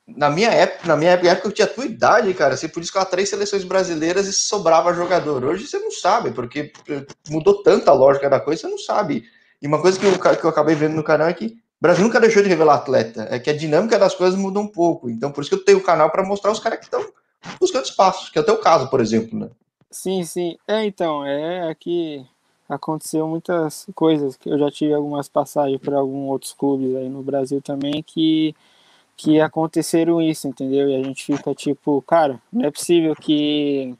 Na 0.07 0.29
minha 0.29 0.51
época, 0.51 0.87
na 0.87 0.97
minha 0.97 1.13
época 1.13 1.49
eu 1.49 1.53
tinha 1.53 1.67
a 1.67 1.71
tua 1.71 1.87
idade, 1.87 2.35
cara. 2.35 2.57
Você 2.57 2.69
podia 2.69 2.85
escalar 2.87 3.09
três 3.09 3.29
seleções 3.29 3.65
brasileiras 3.65 4.27
e 4.27 4.33
sobrava 4.33 4.93
jogador. 4.93 5.45
Hoje 5.45 5.67
você 5.67 5.79
não 5.79 5.91
sabe, 5.91 6.33
porque 6.33 6.73
mudou 7.29 7.63
tanta 7.63 7.93
lógica 7.93 8.29
da 8.29 8.41
coisa, 8.41 8.63
você 8.63 8.69
não 8.69 8.79
sabe. 8.79 9.25
E 9.61 9.67
uma 9.67 9.81
coisa 9.81 9.99
que 9.99 10.05
eu, 10.05 10.19
que 10.19 10.45
eu 10.45 10.51
acabei 10.51 10.75
vendo 10.75 10.95
no 10.95 11.05
canal 11.05 11.29
é 11.29 11.33
que 11.33 11.47
o 11.47 11.81
Brasil 11.81 12.05
nunca 12.05 12.21
deixou 12.21 12.43
de 12.43 12.49
revelar 12.49 12.75
atleta. 12.75 13.29
É 13.31 13.39
que 13.39 13.49
a 13.49 13.57
dinâmica 13.57 13.99
das 13.99 14.15
coisas 14.15 14.39
muda 14.39 14.59
um 14.59 14.69
pouco. 14.69 15.09
Então, 15.09 15.31
por 15.31 15.41
isso 15.41 15.51
que 15.51 15.57
eu 15.57 15.65
tenho 15.65 15.79
o 15.79 15.83
canal 15.83 16.11
para 16.11 16.25
mostrar 16.25 16.51
os 16.51 16.61
caras 16.61 16.79
que 16.79 16.85
estão 16.85 17.05
buscando 17.61 17.85
espaços, 17.85 18.29
que 18.29 18.39
é 18.39 18.43
o 18.43 18.45
teu 18.45 18.59
caso, 18.59 18.89
por 18.89 19.01
exemplo, 19.01 19.39
né? 19.39 19.49
Sim, 19.91 20.25
sim. 20.25 20.57
É, 20.67 20.85
então, 20.85 21.25
é 21.25 21.75
que 21.79 22.27
aconteceu 22.75 23.27
muitas 23.27 23.87
coisas. 23.95 24.39
Eu 24.45 24.59
já 24.59 24.71
tive 24.71 24.93
algumas 24.95 25.29
passagens 25.29 25.81
para 25.81 25.99
alguns 25.99 26.31
outros 26.31 26.53
clubes 26.53 26.95
aí 26.97 27.09
no 27.09 27.23
Brasil 27.23 27.61
também 27.61 28.03
que, 28.03 28.55
que 29.17 29.41
aconteceram 29.41 30.21
isso, 30.21 30.49
entendeu? 30.49 30.89
E 30.89 30.97
a 30.97 31.03
gente 31.03 31.25
fica 31.25 31.55
tipo, 31.55 32.03
cara, 32.03 32.41
não 32.53 32.67
é 32.67 32.71
possível 32.71 33.15
que 33.15 33.95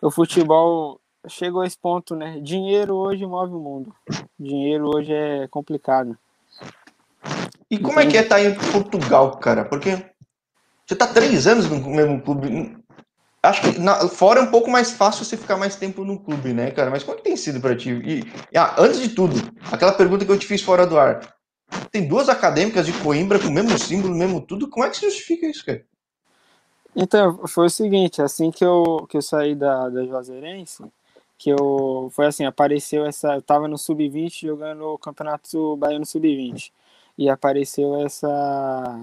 o 0.00 0.10
futebol 0.10 1.00
chegou 1.28 1.62
a 1.62 1.66
esse 1.66 1.78
ponto, 1.78 2.14
né? 2.14 2.38
Dinheiro 2.40 2.94
hoje 2.94 3.24
move 3.26 3.54
o 3.54 3.58
mundo. 3.58 3.94
Dinheiro 4.38 4.88
hoje 4.94 5.12
é 5.12 5.48
complicado. 5.48 6.16
E 7.70 7.78
como 7.78 7.98
é 7.98 8.06
que 8.06 8.16
é 8.16 8.22
estar 8.22 8.36
tá 8.36 8.42
em 8.42 8.54
Portugal, 8.54 9.36
cara? 9.38 9.64
Porque 9.64 10.04
você 10.86 10.94
tá 10.94 11.06
três 11.06 11.46
anos 11.46 11.68
no 11.68 11.78
mesmo 11.88 12.20
clube. 12.20 12.76
Acho 13.44 13.60
que 13.60 13.78
na, 13.78 14.08
fora 14.08 14.40
é 14.40 14.42
um 14.42 14.50
pouco 14.50 14.70
mais 14.70 14.92
fácil 14.92 15.22
você 15.22 15.36
ficar 15.36 15.58
mais 15.58 15.76
tempo 15.76 16.02
no 16.02 16.18
clube, 16.18 16.54
né, 16.54 16.70
cara? 16.70 16.90
Mas 16.90 17.02
como 17.02 17.14
é 17.14 17.18
que 17.18 17.24
tem 17.24 17.36
sido 17.36 17.60
para 17.60 17.76
ti? 17.76 17.90
E, 17.90 18.58
ah, 18.58 18.74
antes 18.78 18.98
de 18.98 19.10
tudo, 19.10 19.34
aquela 19.70 19.92
pergunta 19.92 20.24
que 20.24 20.32
eu 20.32 20.38
te 20.38 20.46
fiz 20.46 20.62
fora 20.62 20.86
do 20.86 20.98
ar. 20.98 21.20
Tem 21.90 22.08
duas 22.08 22.30
acadêmicas 22.30 22.86
de 22.86 22.92
Coimbra 22.94 23.38
com 23.38 23.48
o 23.48 23.52
mesmo 23.52 23.78
símbolo, 23.78 24.14
mesmo 24.14 24.40
tudo. 24.40 24.70
Como 24.70 24.86
é 24.86 24.88
que 24.88 24.96
se 24.96 25.04
justifica 25.04 25.46
isso, 25.46 25.64
cara? 25.66 25.84
Então, 26.96 27.46
foi 27.46 27.66
o 27.66 27.70
seguinte, 27.70 28.22
assim 28.22 28.50
que 28.50 28.64
eu, 28.64 29.06
que 29.10 29.16
eu 29.16 29.22
saí 29.22 29.54
da, 29.54 29.90
da 29.90 30.06
Juazeirense, 30.06 30.82
que 31.36 31.50
eu 31.50 32.08
foi 32.12 32.26
assim, 32.26 32.46
apareceu 32.46 33.04
essa, 33.04 33.34
eu 33.34 33.42
tava 33.42 33.68
no 33.68 33.76
sub-20 33.76 34.46
jogando 34.46 34.84
o 34.86 34.98
Campeonato 34.98 35.76
Baiano 35.76 36.06
sub-20 36.06 36.70
e 37.18 37.28
apareceu 37.28 38.00
essa 38.06 39.00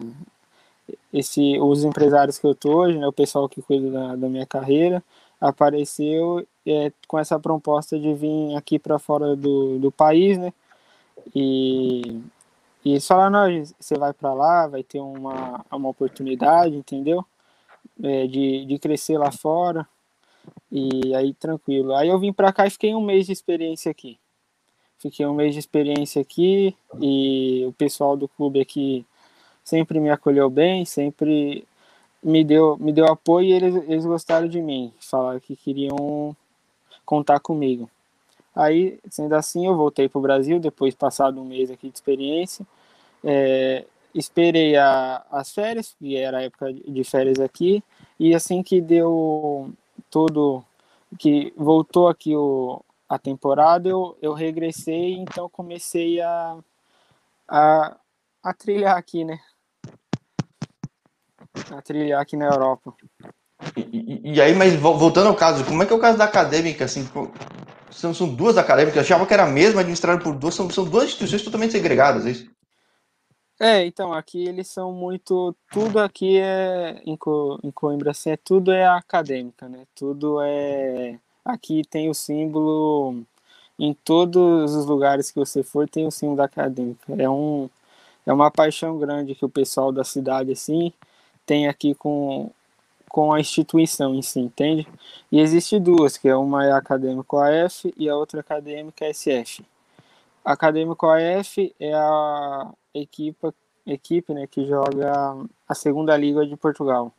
esse 1.13 1.59
os 1.59 1.83
empresários 1.83 2.37
que 2.37 2.47
eu 2.47 2.55
tô 2.55 2.79
hoje, 2.79 2.97
né, 2.97 3.07
o 3.07 3.13
pessoal 3.13 3.47
que 3.49 3.61
cuida 3.61 3.89
da, 3.91 4.15
da 4.15 4.29
minha 4.29 4.45
carreira, 4.45 5.03
apareceu 5.39 6.45
é, 6.65 6.91
com 7.07 7.17
essa 7.17 7.39
proposta 7.39 7.99
de 7.99 8.13
vir 8.13 8.55
aqui 8.55 8.77
para 8.77 8.99
fora 8.99 9.35
do, 9.35 9.79
do 9.79 9.91
país, 9.91 10.37
né? 10.37 10.53
E, 11.35 12.21
e 12.85 12.91
eles 12.91 13.07
falaram, 13.07 13.47
não, 13.49 13.65
você 13.79 13.95
vai 13.95 14.13
para 14.13 14.33
lá, 14.33 14.67
vai 14.67 14.83
ter 14.83 14.99
uma, 14.99 15.65
uma 15.71 15.89
oportunidade, 15.89 16.75
entendeu? 16.75 17.25
É, 18.03 18.27
de, 18.27 18.65
de 18.65 18.79
crescer 18.79 19.17
lá 19.17 19.31
fora. 19.31 19.87
E 20.71 21.13
aí, 21.15 21.33
tranquilo. 21.33 21.95
Aí 21.95 22.09
eu 22.09 22.19
vim 22.19 22.33
para 22.33 22.53
cá 22.53 22.65
e 22.65 22.71
fiquei 22.71 22.95
um 22.95 23.01
mês 23.01 23.25
de 23.25 23.33
experiência 23.33 23.91
aqui. 23.91 24.19
Fiquei 24.97 25.25
um 25.25 25.33
mês 25.33 25.53
de 25.53 25.59
experiência 25.59 26.21
aqui 26.21 26.75
e 26.99 27.65
o 27.67 27.73
pessoal 27.73 28.15
do 28.15 28.27
clube 28.27 28.61
aqui 28.61 29.05
sempre 29.63 29.99
me 29.99 30.09
acolheu 30.09 30.49
bem, 30.49 30.85
sempre 30.85 31.65
me 32.23 32.43
deu, 32.43 32.77
me 32.77 32.91
deu 32.93 33.05
apoio 33.07 33.47
e 33.47 33.53
eles, 33.53 33.75
eles 33.87 34.05
gostaram 34.05 34.47
de 34.47 34.61
mim. 34.61 34.93
Falaram 34.99 35.39
que 35.39 35.55
queriam 35.55 36.35
contar 37.05 37.39
comigo. 37.39 37.89
Aí, 38.55 38.99
sendo 39.09 39.33
assim, 39.35 39.65
eu 39.65 39.75
voltei 39.75 40.09
para 40.09 40.19
o 40.19 40.21
Brasil, 40.21 40.59
depois 40.59 40.93
passado 40.93 41.41
um 41.41 41.45
mês 41.45 41.71
aqui 41.71 41.89
de 41.89 41.95
experiência. 41.95 42.65
É, 43.23 43.85
esperei 44.13 44.75
a, 44.75 45.25
as 45.31 45.53
férias, 45.53 45.95
que 45.97 46.17
era 46.17 46.39
a 46.39 46.43
época 46.43 46.73
de 46.73 47.03
férias 47.03 47.39
aqui, 47.39 47.83
e 48.19 48.35
assim 48.35 48.61
que 48.61 48.81
deu 48.81 49.71
tudo, 50.09 50.63
que 51.17 51.53
voltou 51.55 52.07
aqui 52.07 52.35
o, 52.35 52.83
a 53.07 53.17
temporada, 53.17 53.87
eu, 53.89 54.17
eu 54.21 54.33
regressei, 54.33 55.13
então 55.13 55.49
comecei 55.49 56.19
a, 56.21 56.57
a, 57.47 57.97
a 58.43 58.53
trilhar 58.53 58.97
aqui, 58.97 59.23
né? 59.23 59.39
A 61.71 61.81
trilhar 61.81 62.21
aqui 62.21 62.35
na 62.35 62.45
Europa. 62.45 62.93
E, 63.75 63.81
e, 63.91 64.33
e, 64.33 64.41
aí, 64.41 64.55
mas 64.55 64.73
voltando 64.75 65.27
ao 65.27 65.35
caso, 65.35 65.63
como 65.65 65.83
é 65.83 65.85
que 65.85 65.93
é 65.93 65.95
o 65.95 65.99
caso 65.99 66.17
da 66.17 66.25
acadêmica, 66.25 66.85
assim, 66.85 67.07
são, 67.91 68.13
são 68.13 68.27
duas 68.27 68.57
acadêmicas, 68.57 68.95
eu 68.95 69.01
achava 69.01 69.25
que 69.25 69.33
era 69.33 69.43
a 69.43 69.49
mesma, 69.49 69.81
administrada 69.81 70.21
por 70.21 70.33
duas, 70.35 70.55
são, 70.55 70.69
são 70.69 70.85
duas 70.85 71.05
instituições 71.05 71.43
totalmente 71.43 71.71
segregadas, 71.71 72.25
é 72.25 72.31
isso? 72.31 72.51
É, 73.63 73.85
então, 73.85 74.11
aqui 74.11 74.43
eles 74.47 74.67
são 74.69 74.91
muito. 74.91 75.55
Tudo 75.71 75.99
aqui 75.99 76.39
é. 76.39 76.99
Em, 77.05 77.15
Co, 77.15 77.59
em 77.63 77.69
Coimbra, 77.69 78.09
assim, 78.09 78.31
é, 78.31 78.37
tudo 78.37 78.71
é 78.71 78.87
acadêmica, 78.87 79.69
né? 79.69 79.85
Tudo 79.93 80.41
é. 80.41 81.19
Aqui 81.45 81.83
tem 81.87 82.09
o 82.09 82.13
símbolo. 82.15 83.23
Em 83.77 83.93
todos 83.93 84.73
os 84.75 84.85
lugares 84.87 85.29
que 85.29 85.39
você 85.39 85.61
for, 85.61 85.87
tem 85.87 86.07
o 86.07 86.11
símbolo 86.11 86.37
da 86.37 86.45
acadêmica. 86.45 87.13
É, 87.19 87.29
um, 87.29 87.69
é 88.25 88.33
uma 88.33 88.49
paixão 88.49 88.97
grande 88.97 89.35
que 89.35 89.45
o 89.45 89.49
pessoal 89.49 89.91
da 89.91 90.03
cidade, 90.03 90.51
assim, 90.51 90.91
tem 91.51 91.67
aqui 91.67 91.93
com, 91.93 92.49
com 93.09 93.33
a 93.33 93.39
instituição 93.41 94.15
em 94.15 94.21
si, 94.21 94.39
entende? 94.39 94.87
E 95.29 95.41
existe 95.41 95.77
duas, 95.81 96.17
que 96.17 96.29
é 96.29 96.35
uma 96.35 96.65
é 96.65 96.71
acadêmico 96.71 97.37
AF 97.37 97.93
e 97.97 98.09
a 98.09 98.15
outra 98.15 98.39
acadêmica 98.39 99.13
SF. 99.13 99.61
Acadêmico 100.45 101.05
AF 101.07 101.75
é 101.77 101.93
a 101.93 102.71
equipa, 102.93 103.53
equipe 103.85 104.33
né, 104.33 104.47
que 104.47 104.65
joga 104.65 105.11
a 105.67 105.75
segunda 105.75 106.15
liga 106.15 106.47
de 106.47 106.55
Portugal. 106.55 107.11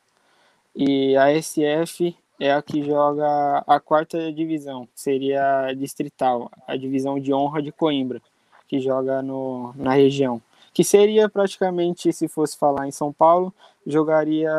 E 0.74 1.14
a 1.14 1.28
SF 1.38 2.16
é 2.40 2.54
a 2.54 2.62
que 2.62 2.82
joga 2.82 3.62
a 3.66 3.78
quarta 3.78 4.32
divisão, 4.32 4.88
seria 4.94 5.66
a 5.66 5.74
distrital, 5.74 6.50
a 6.66 6.74
divisão 6.74 7.20
de 7.20 7.34
honra 7.34 7.60
de 7.60 7.70
Coimbra, 7.70 8.22
que 8.66 8.80
joga 8.80 9.20
no, 9.20 9.74
na 9.76 9.92
região. 9.92 10.40
Que 10.72 10.82
seria 10.82 11.28
praticamente, 11.28 12.12
se 12.12 12.28
fosse 12.28 12.56
falar 12.56 12.86
em 12.86 12.90
São 12.90 13.12
Paulo, 13.12 13.52
jogaria 13.86 14.50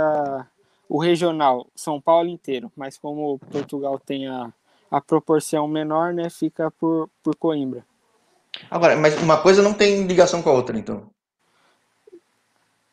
o 0.87 0.99
regional, 0.99 1.67
São 1.75 1.99
Paulo 1.99 2.29
inteiro, 2.29 2.71
mas 2.75 2.97
como 2.97 3.39
Portugal 3.51 3.97
tem 3.97 4.27
a, 4.27 4.53
a 4.91 5.01
proporção 5.01 5.67
menor, 5.67 6.13
né, 6.13 6.29
fica 6.29 6.69
por, 6.69 7.09
por 7.23 7.35
Coimbra. 7.35 7.83
Agora, 8.69 8.95
mas 8.95 9.19
uma 9.21 9.41
coisa 9.41 9.61
não 9.61 9.73
tem 9.73 10.05
ligação 10.05 10.41
com 10.41 10.49
a 10.49 10.53
outra, 10.53 10.77
então? 10.77 11.09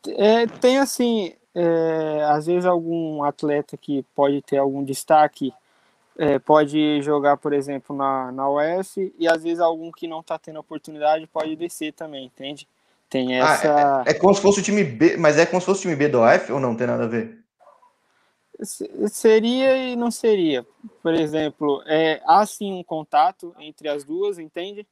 É, 0.07 0.47
tem 0.47 0.79
assim, 0.79 1.33
é, 1.53 2.23
às 2.23 2.47
vezes 2.47 2.65
algum 2.65 3.23
atleta 3.23 3.77
que 3.77 4.03
pode 4.15 4.41
ter 4.41 4.57
algum 4.57 4.83
destaque 4.83 5.53
é, 6.17 6.39
pode 6.39 7.01
jogar, 7.01 7.37
por 7.37 7.53
exemplo, 7.53 7.95
na, 7.95 8.31
na 8.31 8.49
UF 8.49 9.13
e 9.17 9.27
às 9.27 9.43
vezes 9.43 9.59
algum 9.59 9.91
que 9.91 10.07
não 10.07 10.21
está 10.21 10.37
tendo 10.37 10.59
oportunidade 10.59 11.27
pode 11.27 11.55
descer 11.55 11.93
também, 11.93 12.25
entende? 12.25 12.67
Tem 13.11 13.37
essa. 13.37 13.99
Ah, 13.99 14.03
é, 14.07 14.11
é, 14.11 14.13
como 14.15 14.33
se 14.33 14.41
fosse 14.41 14.61
o 14.61 14.63
time 14.63 14.83
B, 14.83 15.17
mas 15.17 15.37
é 15.37 15.45
como 15.45 15.61
se 15.61 15.67
fosse 15.67 15.81
o 15.81 15.83
time 15.83 15.95
B 15.95 16.07
do 16.07 16.21
UF 16.23 16.51
ou 16.51 16.59
não 16.59 16.75
tem 16.75 16.87
nada 16.87 17.03
a 17.03 17.07
ver? 17.07 17.39
Seria 19.11 19.77
e 19.77 19.95
não 19.95 20.09
seria. 20.09 20.65
Por 21.03 21.13
exemplo, 21.13 21.83
é, 21.85 22.19
há 22.25 22.43
sim 22.45 22.73
um 22.73 22.83
contato 22.83 23.53
entre 23.59 23.87
as 23.87 24.03
duas, 24.03 24.39
entende? 24.39 24.87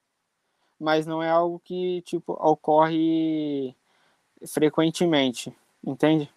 mas 0.80 1.06
não 1.06 1.22
é 1.22 1.30
algo 1.30 1.60
que 1.60 2.02
tipo 2.04 2.34
ocorre 2.34 3.76
frequentemente, 4.48 5.54
entende? 5.86 6.32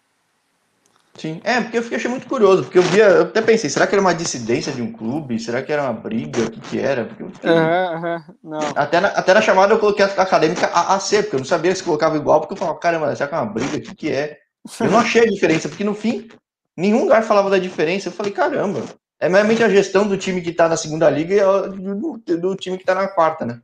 Sim, 1.15 1.39
é, 1.43 1.61
porque 1.61 1.77
eu 1.77 1.95
achei 1.95 2.09
muito 2.09 2.27
curioso, 2.27 2.63
porque 2.63 2.79
eu 2.79 2.81
via, 2.83 3.05
eu 3.05 3.21
até 3.23 3.39
pensei, 3.39 3.69
será 3.69 3.85
que 3.85 3.93
era 3.93 4.01
uma 4.01 4.15
dissidência 4.15 4.73
de 4.73 4.81
um 4.81 4.91
clube? 4.91 5.39
Será 5.39 5.61
que 5.61 5.71
era 5.71 5.83
uma 5.83 5.93
briga? 5.93 6.41
O 6.41 6.51
que, 6.51 6.59
que 6.59 6.79
era? 6.79 7.05
Porque 7.05 7.23
fiquei... 7.25 7.51
uhum, 7.51 8.23
uhum. 8.43 8.59
Até, 8.75 8.99
na, 8.99 9.09
até 9.09 9.33
na 9.33 9.41
chamada 9.41 9.73
eu 9.73 9.79
coloquei 9.79 10.03
a 10.03 10.07
acadêmica 10.07 10.65
AAC, 10.67 11.21
porque 11.21 11.35
eu 11.35 11.39
não 11.39 11.45
sabia 11.45 11.75
se 11.75 11.83
colocava 11.83 12.17
igual, 12.17 12.39
porque 12.39 12.53
eu 12.53 12.57
falava, 12.57 12.79
caramba, 12.79 13.15
será 13.15 13.29
que 13.29 13.35
é 13.35 13.37
uma 13.37 13.53
briga? 13.53 13.77
O 13.77 13.81
que, 13.81 13.95
que 13.95 14.09
é? 14.09 14.39
Eu 14.79 14.89
não 14.89 14.99
achei 14.99 15.21
a 15.21 15.29
diferença, 15.29 15.69
porque 15.69 15.83
no 15.83 15.93
fim, 15.93 16.27
nenhum 16.75 17.01
lugar 17.01 17.23
falava 17.23 17.49
da 17.49 17.59
diferença. 17.59 18.09
Eu 18.09 18.13
falei, 18.13 18.31
caramba, 18.31 18.83
é 19.19 19.29
meramente 19.29 19.63
a 19.63 19.69
gestão 19.69 20.07
do 20.07 20.17
time 20.17 20.41
que 20.41 20.51
tá 20.51 20.67
na 20.67 20.77
segunda 20.77 21.09
liga 21.11 21.35
e 21.35 21.79
do, 21.79 22.17
do 22.17 22.55
time 22.55 22.77
que 22.77 22.85
tá 22.85 22.95
na 22.95 23.07
quarta, 23.07 23.45
né? 23.45 23.61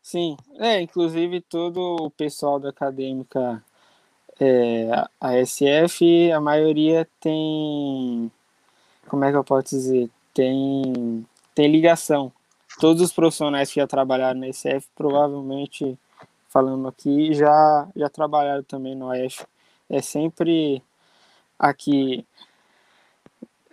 Sim, 0.00 0.36
é, 0.58 0.80
inclusive 0.80 1.40
todo 1.40 1.96
o 2.00 2.10
pessoal 2.10 2.60
da 2.60 2.70
acadêmica 2.70 3.62
é, 4.44 4.90
a 5.20 5.36
SF, 5.36 6.32
a 6.32 6.40
maioria 6.40 7.06
tem, 7.20 8.28
como 9.08 9.24
é 9.24 9.30
que 9.30 9.36
eu 9.36 9.44
posso 9.44 9.68
dizer, 9.76 10.10
tem, 10.34 11.24
tem 11.54 11.70
ligação. 11.70 12.32
Todos 12.80 13.00
os 13.02 13.12
profissionais 13.12 13.68
que 13.70 13.78
já 13.78 13.86
trabalharam 13.86 14.40
na 14.40 14.48
SF 14.48 14.88
provavelmente 14.96 15.96
falando 16.48 16.88
aqui, 16.88 17.32
já, 17.34 17.86
já 17.94 18.08
trabalharam 18.08 18.64
também 18.64 18.96
no 18.96 19.06
Oeste. 19.06 19.46
É 19.88 20.02
sempre 20.02 20.82
aqui. 21.58 22.26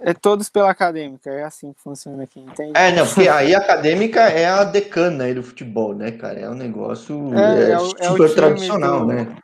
É 0.02 0.14
todos 0.14 0.50
pela 0.50 0.70
acadêmica, 0.70 1.30
é 1.32 1.44
assim 1.44 1.74
que 1.74 1.82
funciona 1.82 2.24
aqui, 2.24 2.40
entende? 2.40 2.72
É, 2.76 2.92
não, 2.92 3.06
porque 3.06 3.28
aí 3.28 3.56
a 3.56 3.58
acadêmica 3.58 4.22
é 4.30 4.46
a 4.46 4.64
decana 4.64 5.24
aí 5.26 5.34
do 5.34 5.42
futebol, 5.44 5.94
né, 5.96 6.12
cara? 6.12 6.40
É 6.40 6.50
um 6.50 6.54
negócio 6.54 7.34
É, 7.38 7.40
é, 7.40 7.72
é 7.72 7.74
é 7.74 7.78
super 7.78 8.34
tradicional, 8.36 9.00
do- 9.02 9.08
né? 9.08 9.36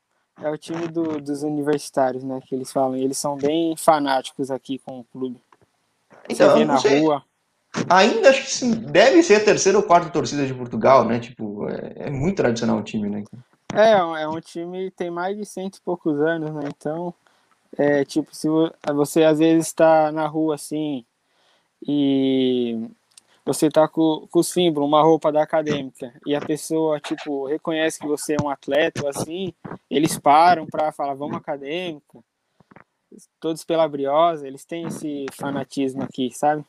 É 0.41 0.49
o 0.49 0.57
time 0.57 0.87
do- 0.87 1.19
dos 1.21 1.43
universitários, 1.43 2.23
né? 2.23 2.39
Que 2.45 2.55
eles 2.55 2.71
falam. 2.71 2.95
Eles 2.95 3.17
são 3.17 3.37
bem 3.37 3.75
fanáticos 3.77 4.51
aqui 4.51 4.77
com 4.79 4.99
o 4.99 5.03
clube. 5.05 5.41
Então, 6.29 6.49
Você 6.51 6.59
vê 6.59 6.65
na 6.65 6.77
sei, 6.77 6.99
rua. 6.99 7.23
ainda 7.89 8.29
acho 8.29 8.43
que 8.43 8.51
sim, 8.51 8.71
deve 8.71 9.23
ser 9.23 9.35
a 9.35 9.45
terceira 9.45 9.77
ou 9.77 9.83
quarta 9.83 10.09
torcida 10.09 10.45
de 10.45 10.53
Portugal, 10.53 11.05
né? 11.05 11.19
Tipo, 11.19 11.69
é, 11.69 12.07
é 12.07 12.09
muito 12.09 12.37
tradicional 12.37 12.77
o 12.77 12.83
time, 12.83 13.09
né? 13.09 13.23
É, 13.73 13.91
é 13.91 14.27
um 14.27 14.39
time 14.41 14.89
que 14.89 14.95
tem 14.97 15.09
mais 15.09 15.37
de 15.37 15.45
cento 15.45 15.77
e 15.77 15.81
poucos 15.81 16.19
anos, 16.19 16.53
né? 16.53 16.63
Então, 16.75 17.13
é 17.77 18.03
tipo, 18.05 18.35
se 18.35 18.47
vo- 18.49 18.73
você 18.93 19.23
às 19.23 19.39
vezes 19.39 19.67
está 19.67 20.11
na 20.11 20.27
rua 20.27 20.55
assim 20.55 21.05
e 21.87 22.87
você 23.45 23.69
tá 23.69 23.87
com, 23.87 24.27
com 24.31 24.39
o 24.39 24.43
símbolo, 24.43 24.87
uma 24.87 25.03
roupa 25.03 25.31
da 25.31 25.43
acadêmica, 25.43 26.11
e 26.25 26.35
a 26.35 26.41
pessoa, 26.41 26.99
tipo, 26.99 27.45
reconhece 27.45 27.99
que 27.99 28.07
você 28.07 28.33
é 28.33 28.43
um 28.43 28.49
atleta 28.49 29.03
ou 29.03 29.09
assim, 29.09 29.53
eles 29.89 30.17
param 30.17 30.65
para 30.65 30.91
falar, 30.91 31.13
vamos 31.13 31.37
acadêmica, 31.37 32.19
todos 33.39 33.63
pela 33.63 33.87
briosa, 33.87 34.47
eles 34.47 34.65
têm 34.65 34.87
esse 34.87 35.25
fanatismo 35.33 36.03
aqui, 36.03 36.31
sabe? 36.33 36.65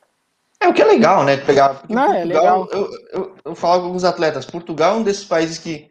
É 0.59 0.67
o 0.67 0.73
que 0.73 0.81
é 0.81 0.85
legal, 0.85 1.23
né? 1.23 1.37
Pegar. 1.37 1.75
porque 1.75 1.93
Não, 1.93 2.13
é 2.13 2.21
Portugal, 2.21 2.67
Eu, 2.71 2.89
eu, 3.11 3.35
eu 3.45 3.55
falo 3.55 3.81
com 3.81 3.87
alguns 3.87 4.03
atletas, 4.03 4.45
Portugal 4.45 4.95
é 4.95 4.97
um 4.99 5.03
desses 5.03 5.23
países 5.23 5.57
que. 5.57 5.87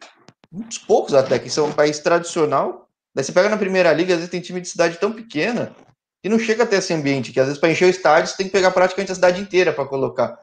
Muitos 0.49 0.77
poucos 0.77 1.13
até, 1.13 1.37
que 1.37 1.49
são 1.49 1.67
um 1.67 1.73
país 1.73 1.99
tradicional. 1.99 2.87
Daí 3.13 3.23
você 3.23 3.33
pega 3.33 3.49
na 3.49 3.57
primeira 3.57 3.91
liga, 3.91 4.13
às 4.13 4.19
vezes 4.19 4.31
tem 4.31 4.39
time 4.39 4.61
de 4.61 4.69
cidade 4.69 4.97
tão 4.97 5.11
pequena 5.11 5.75
que 6.23 6.29
não 6.29 6.39
chega 6.39 6.63
até 6.63 6.77
esse 6.77 6.93
ambiente, 6.93 7.33
que 7.33 7.39
às 7.39 7.47
vezes 7.47 7.59
para 7.59 7.69
encher 7.69 7.85
o 7.85 7.89
estádio 7.89 8.31
você 8.31 8.37
tem 8.37 8.45
que 8.45 8.53
pegar 8.53 8.71
praticamente 8.71 9.11
a 9.11 9.15
cidade 9.15 9.41
inteira 9.41 9.73
para 9.73 9.85
colocar. 9.85 10.39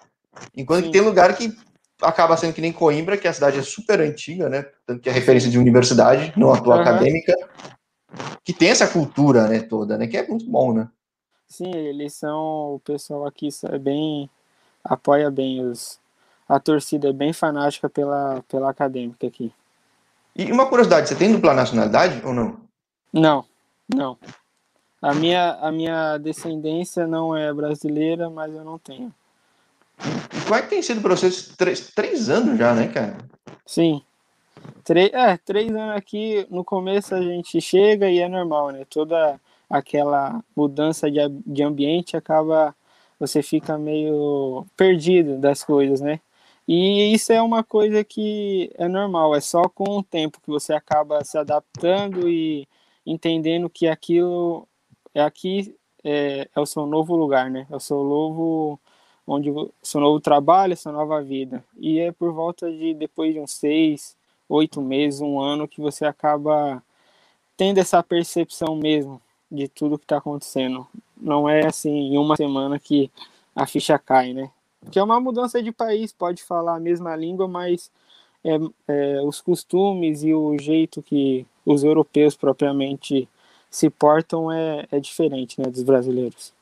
Enquanto 0.56 0.84
Sim. 0.84 0.90
que 0.90 0.98
tem 0.98 1.00
lugar 1.00 1.36
que 1.36 1.52
acaba 2.00 2.36
sendo 2.36 2.52
que 2.52 2.60
nem 2.60 2.72
Coimbra, 2.72 3.16
que 3.16 3.28
a 3.28 3.32
cidade 3.32 3.58
é 3.58 3.62
super 3.62 4.00
antiga, 4.00 4.48
né? 4.48 4.66
Tanto 4.86 5.00
que 5.00 5.08
é 5.08 5.12
referência 5.12 5.50
de 5.50 5.58
universidade, 5.58 6.32
não 6.36 6.52
atual 6.52 6.80
Aham. 6.80 6.90
acadêmica, 6.90 7.34
que 8.44 8.52
tem 8.52 8.68
essa 8.68 8.86
cultura, 8.86 9.48
né, 9.48 9.60
toda, 9.60 9.96
né? 9.96 10.06
Que 10.06 10.16
é 10.16 10.26
muito 10.26 10.48
bom, 10.48 10.72
né? 10.72 10.88
Sim, 11.46 11.70
eles 11.74 12.14
são. 12.14 12.74
O 12.74 12.80
pessoal 12.80 13.26
aqui 13.26 13.48
é 13.64 13.78
bem. 13.78 14.28
apoia 14.82 15.30
bem 15.30 15.64
os. 15.64 16.00
A 16.48 16.60
torcida 16.60 17.08
é 17.08 17.12
bem 17.12 17.32
fanática 17.32 17.88
pela, 17.88 18.42
pela 18.48 18.70
acadêmica 18.70 19.26
aqui. 19.26 19.52
E 20.36 20.50
uma 20.50 20.66
curiosidade, 20.66 21.08
você 21.08 21.14
tem 21.14 21.32
dupla 21.32 21.54
nacionalidade 21.54 22.20
ou 22.26 22.34
não? 22.34 22.60
Não, 23.12 23.44
não. 23.88 24.18
A 25.00 25.14
minha, 25.14 25.52
a 25.54 25.70
minha 25.70 26.18
descendência 26.18 27.06
não 27.06 27.36
é 27.36 27.52
brasileira, 27.52 28.28
mas 28.28 28.52
eu 28.52 28.64
não 28.64 28.78
tenho. 28.78 29.14
Como 30.44 30.54
é 30.54 30.62
que 30.62 30.68
tem 30.68 30.82
sido 30.82 31.00
para 31.00 31.16
vocês 31.16 31.54
três, 31.56 31.92
três 31.94 32.28
anos 32.28 32.58
já, 32.58 32.74
né, 32.74 32.88
cara? 32.88 33.16
Sim. 33.66 34.02
Três, 34.82 35.12
é, 35.12 35.36
três 35.38 35.74
anos 35.74 35.96
aqui, 35.96 36.46
no 36.50 36.64
começo 36.64 37.14
a 37.14 37.22
gente 37.22 37.60
chega 37.60 38.10
e 38.10 38.18
é 38.18 38.28
normal, 38.28 38.70
né? 38.70 38.84
Toda 38.88 39.40
aquela 39.68 40.42
mudança 40.54 41.10
de, 41.10 41.18
de 41.46 41.62
ambiente 41.62 42.16
acaba, 42.16 42.74
você 43.18 43.42
fica 43.42 43.78
meio 43.78 44.66
perdido 44.76 45.38
das 45.38 45.64
coisas, 45.64 46.00
né? 46.00 46.20
E 46.66 47.12
isso 47.12 47.32
é 47.32 47.42
uma 47.42 47.62
coisa 47.62 48.02
que 48.02 48.70
é 48.78 48.88
normal, 48.88 49.34
é 49.34 49.40
só 49.40 49.68
com 49.68 49.98
o 49.98 50.02
tempo 50.02 50.40
que 50.40 50.48
você 50.48 50.72
acaba 50.72 51.22
se 51.24 51.36
adaptando 51.36 52.28
e 52.28 52.66
entendendo 53.06 53.68
que 53.68 53.86
aquilo 53.86 54.66
é 55.14 55.22
aqui 55.22 55.74
é, 56.02 56.48
é 56.54 56.60
o 56.60 56.66
seu 56.66 56.86
novo 56.86 57.16
lugar, 57.16 57.50
né? 57.50 57.66
É 57.70 57.76
o 57.76 57.80
seu 57.80 58.02
novo 58.02 58.78
onde 59.26 59.50
seu 59.82 60.00
novo 60.00 60.20
trabalho, 60.20 60.76
sua 60.76 60.92
nova 60.92 61.22
vida. 61.22 61.64
E 61.78 61.98
é 61.98 62.12
por 62.12 62.32
volta 62.32 62.70
de 62.70 62.94
depois 62.94 63.32
de 63.32 63.40
uns 63.40 63.52
seis, 63.52 64.16
oito 64.48 64.80
meses, 64.80 65.20
um 65.20 65.40
ano 65.40 65.68
que 65.68 65.80
você 65.80 66.04
acaba 66.04 66.82
tendo 67.56 67.78
essa 67.78 68.02
percepção 68.02 68.76
mesmo 68.76 69.20
de 69.50 69.68
tudo 69.68 69.98
que 69.98 70.04
está 70.04 70.18
acontecendo. 70.18 70.86
Não 71.16 71.48
é 71.48 71.66
assim 71.66 71.90
em 71.90 72.18
uma 72.18 72.36
semana 72.36 72.78
que 72.78 73.10
a 73.54 73.66
ficha 73.66 73.98
cai, 73.98 74.32
né? 74.32 74.50
Que 74.90 74.98
é 74.98 75.02
uma 75.02 75.20
mudança 75.20 75.62
de 75.62 75.72
país, 75.72 76.12
pode 76.12 76.42
falar 76.42 76.76
a 76.76 76.80
mesma 76.80 77.16
língua, 77.16 77.48
mas 77.48 77.90
é, 78.44 78.58
é, 78.88 79.22
os 79.22 79.40
costumes 79.40 80.22
e 80.22 80.34
o 80.34 80.58
jeito 80.58 81.02
que 81.02 81.46
os 81.64 81.82
europeus 81.82 82.36
propriamente 82.36 83.28
se 83.70 83.90
portam 83.90 84.52
é, 84.52 84.86
é 84.92 85.00
diferente 85.00 85.60
né, 85.60 85.68
dos 85.68 85.82
brasileiros. 85.82 86.53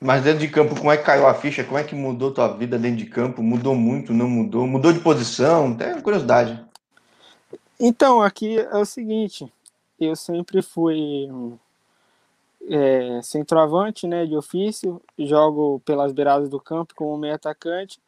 Mas 0.00 0.24
dentro 0.24 0.40
de 0.40 0.48
campo, 0.48 0.74
como 0.74 0.90
é 0.90 0.96
que 0.96 1.04
caiu 1.04 1.26
a 1.26 1.34
ficha? 1.34 1.62
Como 1.62 1.78
é 1.78 1.84
que 1.84 1.94
mudou 1.94 2.32
tua 2.32 2.48
vida 2.48 2.78
dentro 2.78 2.96
de 2.96 3.06
campo? 3.06 3.42
Mudou 3.42 3.74
muito, 3.74 4.14
não 4.14 4.28
mudou? 4.28 4.66
Mudou 4.66 4.92
de 4.92 5.00
posição? 5.00 5.72
Até 5.72 6.00
curiosidade. 6.00 6.58
Então, 7.78 8.22
aqui 8.22 8.58
é 8.58 8.76
o 8.76 8.84
seguinte, 8.84 9.50
eu 9.98 10.16
sempre 10.16 10.62
fui 10.62 11.28
é, 12.68 13.20
centroavante, 13.22 14.06
né, 14.06 14.24
de 14.24 14.36
ofício, 14.36 15.00
jogo 15.18 15.80
pelas 15.84 16.12
beiradas 16.12 16.48
do 16.48 16.60
campo 16.60 16.94
como 16.94 17.16
meio 17.18 17.34
atacante, 17.34 17.98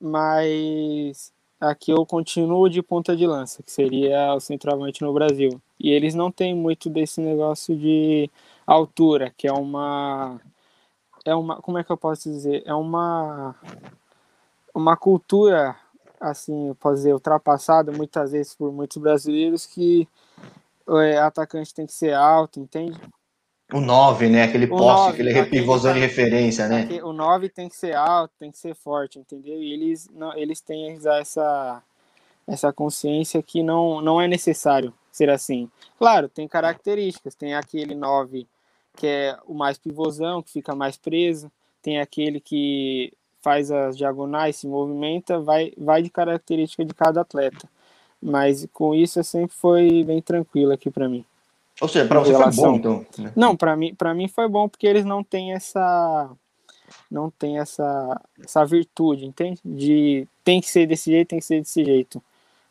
mas 0.00 1.32
aqui 1.60 1.90
eu 1.90 2.04
continuo 2.06 2.68
de 2.68 2.82
ponta 2.82 3.16
de 3.16 3.26
lança, 3.26 3.62
que 3.62 3.72
seria 3.72 4.34
o 4.34 4.40
centroavante 4.40 5.02
no 5.02 5.12
Brasil. 5.12 5.60
E 5.78 5.90
eles 5.90 6.14
não 6.14 6.30
têm 6.30 6.54
muito 6.54 6.88
desse 6.88 7.20
negócio 7.20 7.76
de 7.76 8.30
altura, 8.66 9.32
que 9.36 9.46
é 9.46 9.52
uma 9.52 10.40
é 11.24 11.34
uma, 11.34 11.56
como 11.56 11.78
é 11.78 11.84
que 11.84 11.90
eu 11.90 11.96
posso 11.96 12.30
dizer? 12.30 12.62
É 12.66 12.74
uma 12.74 13.54
uma 14.74 14.96
cultura 14.96 15.76
assim, 16.20 16.68
eu 16.68 16.74
posso 16.74 16.96
dizer, 16.96 17.12
ultrapassada 17.12 17.92
muitas 17.92 18.32
vezes 18.32 18.54
por 18.54 18.72
muitos 18.72 18.96
brasileiros 18.96 19.66
que 19.66 20.08
é, 20.88 21.18
atacante 21.18 21.74
tem 21.74 21.86
que 21.86 21.92
ser 21.92 22.14
alto, 22.14 22.60
entende? 22.60 22.98
O 23.72 23.80
9, 23.80 24.28
né? 24.28 24.44
Aquele 24.44 24.66
O 24.66 24.70
poste, 24.70 24.84
nove, 24.84 25.12
aquele 25.12 25.30
aquele 25.30 25.46
pivôzão 25.46 25.92
de 25.94 26.00
referência, 26.00 26.68
né? 26.68 26.86
O 27.02 27.12
9 27.12 27.48
tem 27.48 27.68
que 27.68 27.76
ser 27.76 27.94
alto, 27.94 28.32
tem 28.38 28.50
que 28.50 28.58
ser 28.58 28.74
forte, 28.74 29.18
entendeu? 29.18 29.60
E 29.60 29.72
eles, 29.72 30.08
não, 30.12 30.36
eles 30.36 30.60
têm 30.60 30.98
essa, 31.04 31.82
essa 32.46 32.72
consciência 32.72 33.42
que 33.42 33.62
não, 33.62 34.00
não 34.00 34.20
é 34.20 34.28
necessário 34.28 34.92
ser 35.10 35.30
assim. 35.30 35.70
Claro, 35.98 36.28
tem 36.28 36.46
características, 36.46 37.34
tem 37.34 37.54
aquele 37.54 37.94
9 37.94 38.46
que 38.96 39.06
é 39.06 39.36
o 39.46 39.54
mais 39.54 39.78
pivôzão, 39.78 40.42
que 40.42 40.50
fica 40.52 40.74
mais 40.74 40.96
preso, 40.96 41.50
tem 41.82 42.00
aquele 42.00 42.40
que 42.40 43.12
faz 43.42 43.70
as 43.70 43.96
diagonais, 43.96 44.56
se 44.56 44.66
movimenta, 44.66 45.38
vai, 45.38 45.72
vai 45.76 46.02
de 46.02 46.10
característica 46.10 46.84
de 46.84 46.94
cada 46.94 47.20
atleta. 47.20 47.68
Mas 48.22 48.66
com 48.72 48.94
isso 48.94 49.22
sempre 49.22 49.54
foi 49.54 50.02
bem 50.04 50.22
tranquilo 50.22 50.72
aqui 50.72 50.90
para 50.90 51.08
mim. 51.08 51.24
Ou 51.80 51.88
seja, 51.88 52.06
pra 52.06 52.20
Em 52.20 52.24
você 52.24 52.30
foi 52.32 52.38
relação- 52.40 52.72
bom, 52.72 52.76
então. 52.78 53.06
né? 53.18 53.32
Não, 53.36 53.54
para 53.56 53.76
mim, 53.76 53.94
para 53.94 54.14
mim 54.14 54.28
foi 54.28 54.48
bom 54.48 54.68
porque 54.68 54.86
eles 54.86 55.04
não 55.04 55.22
têm 55.22 55.52
essa 55.52 56.30
não 57.10 57.30
tem 57.30 57.58
essa 57.58 58.20
essa 58.42 58.64
virtude, 58.64 59.26
entende? 59.26 59.60
De 59.64 60.26
tem 60.44 60.60
que 60.60 60.70
ser 60.70 60.86
desse 60.86 61.10
jeito, 61.10 61.28
tem 61.28 61.38
que 61.38 61.44
ser 61.44 61.60
desse 61.60 61.84
jeito. 61.84 62.22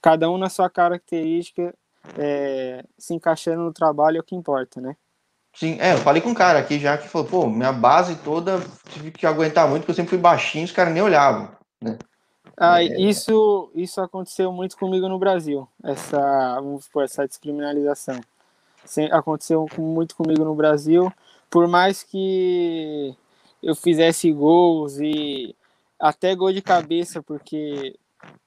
Cada 0.02 0.30
um 0.32 0.38
na 0.38 0.50
sua 0.50 0.70
característica, 0.70 1.74
é, 2.18 2.84
se 2.98 3.14
encaixando 3.14 3.62
no 3.64 3.74
trabalho 3.74 4.18
é 4.18 4.20
o 4.22 4.24
que 4.24 4.36
importa, 4.36 4.80
né? 4.82 4.96
Sim, 5.54 5.78
é, 5.80 5.94
eu 5.94 5.98
falei 6.00 6.22
com 6.22 6.30
um 6.30 6.34
cara 6.34 6.60
aqui 6.60 6.80
já 6.80 6.98
que 6.98 7.08
falou, 7.08 7.28
pô, 7.28 7.48
minha 7.48 7.72
base 7.72 8.16
toda 8.18 8.60
tive 8.90 9.12
que 9.12 9.26
aguentar 9.26 9.68
muito, 9.68 9.82
porque 9.82 9.92
eu 9.92 9.96
sempre 9.96 10.10
fui 10.10 10.18
baixinho, 10.18 10.66
os 10.66 10.72
caras 10.72 10.94
nem 10.94 11.04
olhavam. 11.04 11.50
Ah, 12.58 12.84
É. 12.84 13.00
isso 13.00 13.72
isso 13.76 14.02
aconteceu 14.02 14.52
muito 14.52 14.78
comigo 14.78 15.08
no 15.08 15.20
Brasil. 15.20 15.68
Essa, 15.84 16.56
vamos 16.56 16.86
supor, 16.86 17.04
essa 17.04 17.28
descriminalização. 17.28 18.20
Aconteceu 19.12 19.66
muito 19.78 20.16
comigo 20.16 20.44
no 20.44 20.56
Brasil, 20.56 21.12
por 21.50 21.68
mais 21.68 22.04
que 22.04 23.16
eu 23.62 23.76
fizesse 23.76 24.32
gols 24.32 24.98
e 25.00 25.56
até 26.00 26.36
gol 26.36 26.52
de 26.52 26.62
cabeça, 26.62 27.24
porque 27.24 27.96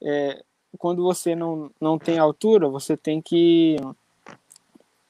é, 0.03 0.43
quando 0.79 1.03
você 1.03 1.35
não, 1.35 1.71
não 1.81 1.99
tem 1.99 2.19
altura, 2.19 2.69
você 2.69 2.97
tem 2.97 3.23
que 3.23 3.77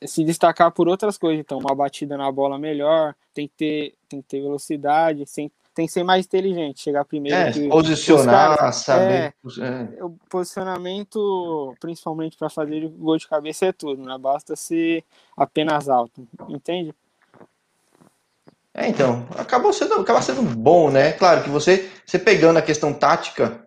se 0.04 0.24
destacar 0.24 0.70
por 0.72 0.88
outras 0.88 1.16
coisas. 1.16 1.40
Então, 1.40 1.58
uma 1.58 1.74
batida 1.74 2.16
na 2.16 2.30
bola 2.30 2.58
melhor, 2.58 3.14
tem 3.32 3.48
que 3.48 3.54
ter, 3.54 3.94
tem 4.08 4.20
que 4.20 4.28
ter 4.28 4.40
velocidade, 4.40 5.24
sem- 5.26 5.50
tem 5.74 5.86
que 5.86 5.92
ser 5.92 6.02
mais 6.04 6.24
inteligente, 6.24 6.80
chegar 6.82 7.04
primeiro. 7.04 7.36
É, 7.36 7.52
que 7.52 7.68
posicionar, 7.68 8.56
caras- 8.56 8.76
saber. 8.76 9.34
é. 9.60 9.98
é. 9.98 10.04
o 10.04 10.16
posicionamento, 10.28 11.74
principalmente 11.78 12.36
para 12.36 12.48
fazer 12.48 12.88
gol 12.88 13.18
de 13.18 13.28
cabeça, 13.28 13.66
é 13.66 13.72
tudo, 13.72 14.02
não 14.02 14.18
basta 14.18 14.56
ser 14.56 15.04
apenas 15.36 15.88
alto, 15.88 16.26
entende? 16.48 16.94
É, 18.72 18.88
então, 18.88 19.26
acabou 19.36 19.72
sendo, 19.72 19.94
acaba 19.94 20.20
sendo 20.20 20.42
bom, 20.42 20.90
né? 20.90 21.12
Claro 21.12 21.42
que 21.42 21.48
você, 21.48 21.90
você 22.04 22.18
pegando 22.18 22.58
a 22.58 22.62
questão 22.62 22.92
tática, 22.92 23.66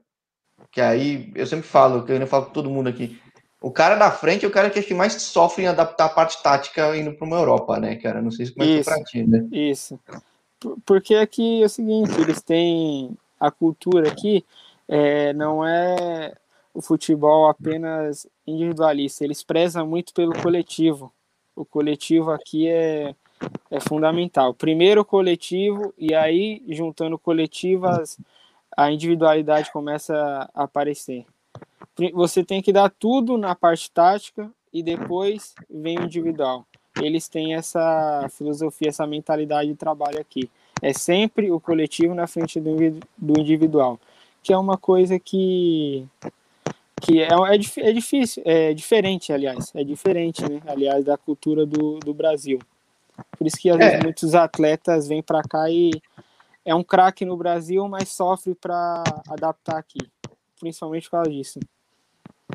que 0.72 0.82
aí 0.82 1.32
eu 1.36 1.48
sempre 1.48 1.68
falo, 1.68 2.04
que 2.04 2.12
eu 2.12 2.28
falo 2.28 2.46
com 2.46 2.52
todo 2.54 2.70
mundo 2.70 2.89
aqui, 2.89 3.20
o 3.62 3.72
cara 3.72 3.95
da 3.95 4.10
frente 4.10 4.45
é 4.45 4.48
o 4.48 4.52
cara 4.52 4.69
que 4.69 4.80
acho 4.80 4.88
que 4.88 4.93
mais 4.93 5.13
sofre 5.22 5.63
em 5.63 5.67
adaptar 5.67 6.06
a 6.06 6.10
parte 6.10 6.41
tática 6.41 6.95
indo 6.95 7.13
para 7.13 7.28
uma 7.28 7.38
Europa, 7.38 7.78
né, 7.80 7.95
cara? 7.98 8.22
Não 8.22 8.32
sei 8.32 8.45
se 8.45 8.54
como 8.54 8.65
é 8.65 8.78
que 8.78 8.84
pra 8.84 9.04
ti, 9.04 9.24
né? 9.24 9.45
Isso. 9.52 10.00
Porque 10.86 11.15
aqui 11.15 11.62
é 11.62 11.65
o 11.65 11.69
seguinte, 11.69 12.19
eles 12.19 12.41
têm 12.41 13.17
a 13.39 13.52
cultura 13.52 14.10
aqui, 14.10 14.45
é, 14.88 15.34
não 15.34 15.65
é 15.65 16.34
o 16.74 16.82
futebol 16.82 17.50
apenas 17.50 18.28
individualista, 18.45 19.24
eles 19.24 19.43
prezam 19.43 19.86
muito 19.88 20.13
pelo 20.13 20.34
coletivo. 20.41 21.12
O 21.56 21.65
coletivo 21.65 22.32
aqui 22.32 22.67
é, 22.69 23.13
é 23.69 23.80
fundamental. 23.82 24.54
Primeiro 24.54 25.02
o 25.02 25.06
coletivo, 25.06 25.93
e 25.98 26.13
aí, 26.13 26.63
juntando 26.69 27.19
coletivas, 27.19 28.17
a 28.76 28.89
individualidade 28.91 29.72
começa 29.72 30.50
a 30.54 30.63
aparecer. 30.63 31.26
Você 32.13 32.44
tem 32.44 32.62
que 32.62 32.72
dar 32.72 32.89
tudo 32.89 33.38
na 33.38 33.56
parte 33.56 33.92
tática 33.92 34.50
e 34.72 34.82
depois 34.84 35.54
vem 35.70 35.98
o 36.00 36.04
individual. 36.04 36.65
Eles 37.02 37.28
têm 37.28 37.56
essa 37.56 38.28
filosofia, 38.32 38.89
essa 38.89 39.08
mentalidade 39.08 39.70
de 39.70 39.76
trabalho 39.76 40.20
aqui. 40.20 40.50
É 40.82 40.94
sempre 40.94 41.52
o 41.52 41.60
coletivo 41.60 42.13
na 42.13 42.28
frente 42.28 42.60
do 42.60 43.39
individual, 43.39 44.00
que 44.42 44.54
é 44.54 44.58
uma 44.58 44.78
coisa 44.78 45.20
que 45.20 46.08
que 47.02 47.22
é, 47.22 47.30
é, 47.30 47.89
é, 47.89 47.94
difícil, 47.94 48.44
é 48.46 48.74
diferente, 48.74 49.32
aliás, 49.32 49.72
é 49.74 49.84
diferente, 49.86 50.44
né, 50.44 50.62
aliás, 50.68 51.06
da 51.06 51.18
cultura 51.18 51.65
do, 51.65 51.98
do 52.00 52.13
Brasil. 52.13 52.60
Por 53.38 53.48
isso 53.48 53.58
que 53.58 53.70
às 53.70 53.78
vezes 53.78 53.94
é. 53.94 54.04
muitos 54.04 54.36
atletas 54.36 55.08
vêm 55.08 55.24
para 55.24 55.42
cá 55.42 55.70
e 55.70 55.92
é 56.65 56.76
um 56.76 56.84
craque 56.84 57.24
no 57.24 57.38
Brasil, 57.38 57.88
mas 57.88 58.10
sofre 58.10 58.54
para 58.54 59.04
adaptar 59.30 59.78
aqui, 59.78 60.00
principalmente 60.60 61.06
por 61.06 61.12
causa 61.12 61.32
disso. 61.32 61.60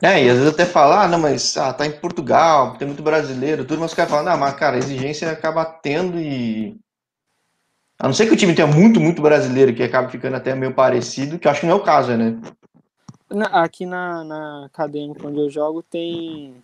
É, 0.03 0.25
e 0.25 0.29
às 0.29 0.39
vezes 0.39 0.53
até 0.53 0.67
falar, 0.67 1.05
ah, 1.05 1.09
não, 1.09 1.19
mas 1.19 1.57
ah, 1.57 1.73
tá 1.73 1.87
em 1.87 1.93
Portugal, 1.93 2.77
tem 2.77 2.87
muito 2.87 3.03
brasileiro, 3.03 3.65
tudo, 3.65 3.81
mas 3.81 3.93
os 3.93 3.97
caras 3.97 4.11
falam, 4.11 4.25
não, 4.25 4.39
mas 4.39 4.55
cara, 4.55 4.77
a 4.77 4.79
exigência 4.79 5.31
acaba 5.31 5.65
tendo 5.65 6.19
e. 6.19 6.77
A 7.99 8.09
não 8.09 8.13
ser 8.13 8.27
que 8.27 8.33
o 8.33 8.37
time 8.37 8.55
tenha 8.55 8.67
muito, 8.67 9.01
muito 9.01 9.23
brasileiro, 9.23 9.73
que 9.73 9.83
acaba 9.83 10.09
ficando 10.09 10.37
até 10.37 10.53
meio 10.55 10.75
parecido, 10.75 11.39
que 11.39 11.47
eu 11.47 11.51
acho 11.51 11.61
que 11.61 11.67
não 11.67 11.75
é 11.75 11.77
o 11.77 11.83
caso, 11.83 12.17
né? 12.17 12.37
Aqui 13.53 13.87
na, 13.87 14.25
na 14.25 14.67
acadêmica 14.67 15.27
onde 15.27 15.39
eu 15.39 15.49
jogo 15.49 15.83
tem 15.83 16.55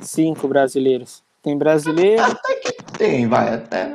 cinco 0.00 0.46
brasileiros. 0.46 1.22
Tem 1.42 1.58
brasileiro. 1.58 2.22
Até 2.22 2.54
que 2.56 2.72
tem, 2.96 3.28
vai. 3.28 3.54
Até... 3.54 3.90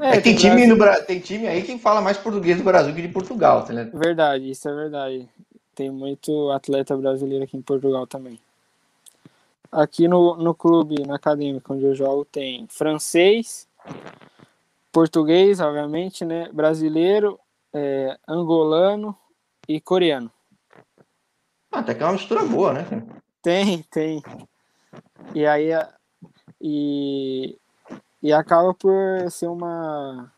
É, 0.00 0.08
é 0.08 0.20
tem, 0.20 0.22
tem, 0.22 0.36
time 0.36 0.66
no, 0.66 0.76
tem 1.06 1.20
time 1.20 1.46
aí 1.46 1.62
que 1.62 1.78
fala 1.78 2.00
mais 2.00 2.16
português 2.16 2.58
do 2.58 2.64
Brasil 2.64 2.94
que 2.94 3.02
de 3.02 3.08
Portugal, 3.08 3.64
tá 3.64 3.72
ligado? 3.72 3.98
Verdade, 3.98 4.50
isso 4.50 4.68
é 4.68 4.74
verdade. 4.74 5.28
Tem 5.78 5.92
muito 5.92 6.50
atleta 6.50 6.96
brasileiro 6.96 7.44
aqui 7.44 7.56
em 7.56 7.62
Portugal 7.62 8.04
também. 8.04 8.36
Aqui 9.70 10.08
no, 10.08 10.34
no 10.34 10.52
clube, 10.52 11.06
na 11.06 11.14
acadêmica 11.14 11.72
onde 11.72 11.84
eu 11.84 11.94
jogo, 11.94 12.24
tem 12.24 12.66
francês, 12.66 13.68
português, 14.90 15.60
obviamente, 15.60 16.24
né? 16.24 16.48
Brasileiro, 16.52 17.38
é, 17.72 18.18
angolano 18.26 19.16
e 19.68 19.80
coreano. 19.80 20.28
Ah, 21.70 21.78
até 21.78 21.94
que 21.94 22.02
é 22.02 22.06
uma 22.06 22.14
mistura 22.14 22.44
boa, 22.44 22.72
né? 22.72 22.84
Tem, 23.40 23.84
tem. 23.84 24.20
E 25.32 25.46
aí 25.46 25.70
e, 26.60 27.56
e 28.20 28.32
acaba 28.32 28.74
por 28.74 29.30
ser 29.30 29.46
uma. 29.46 30.32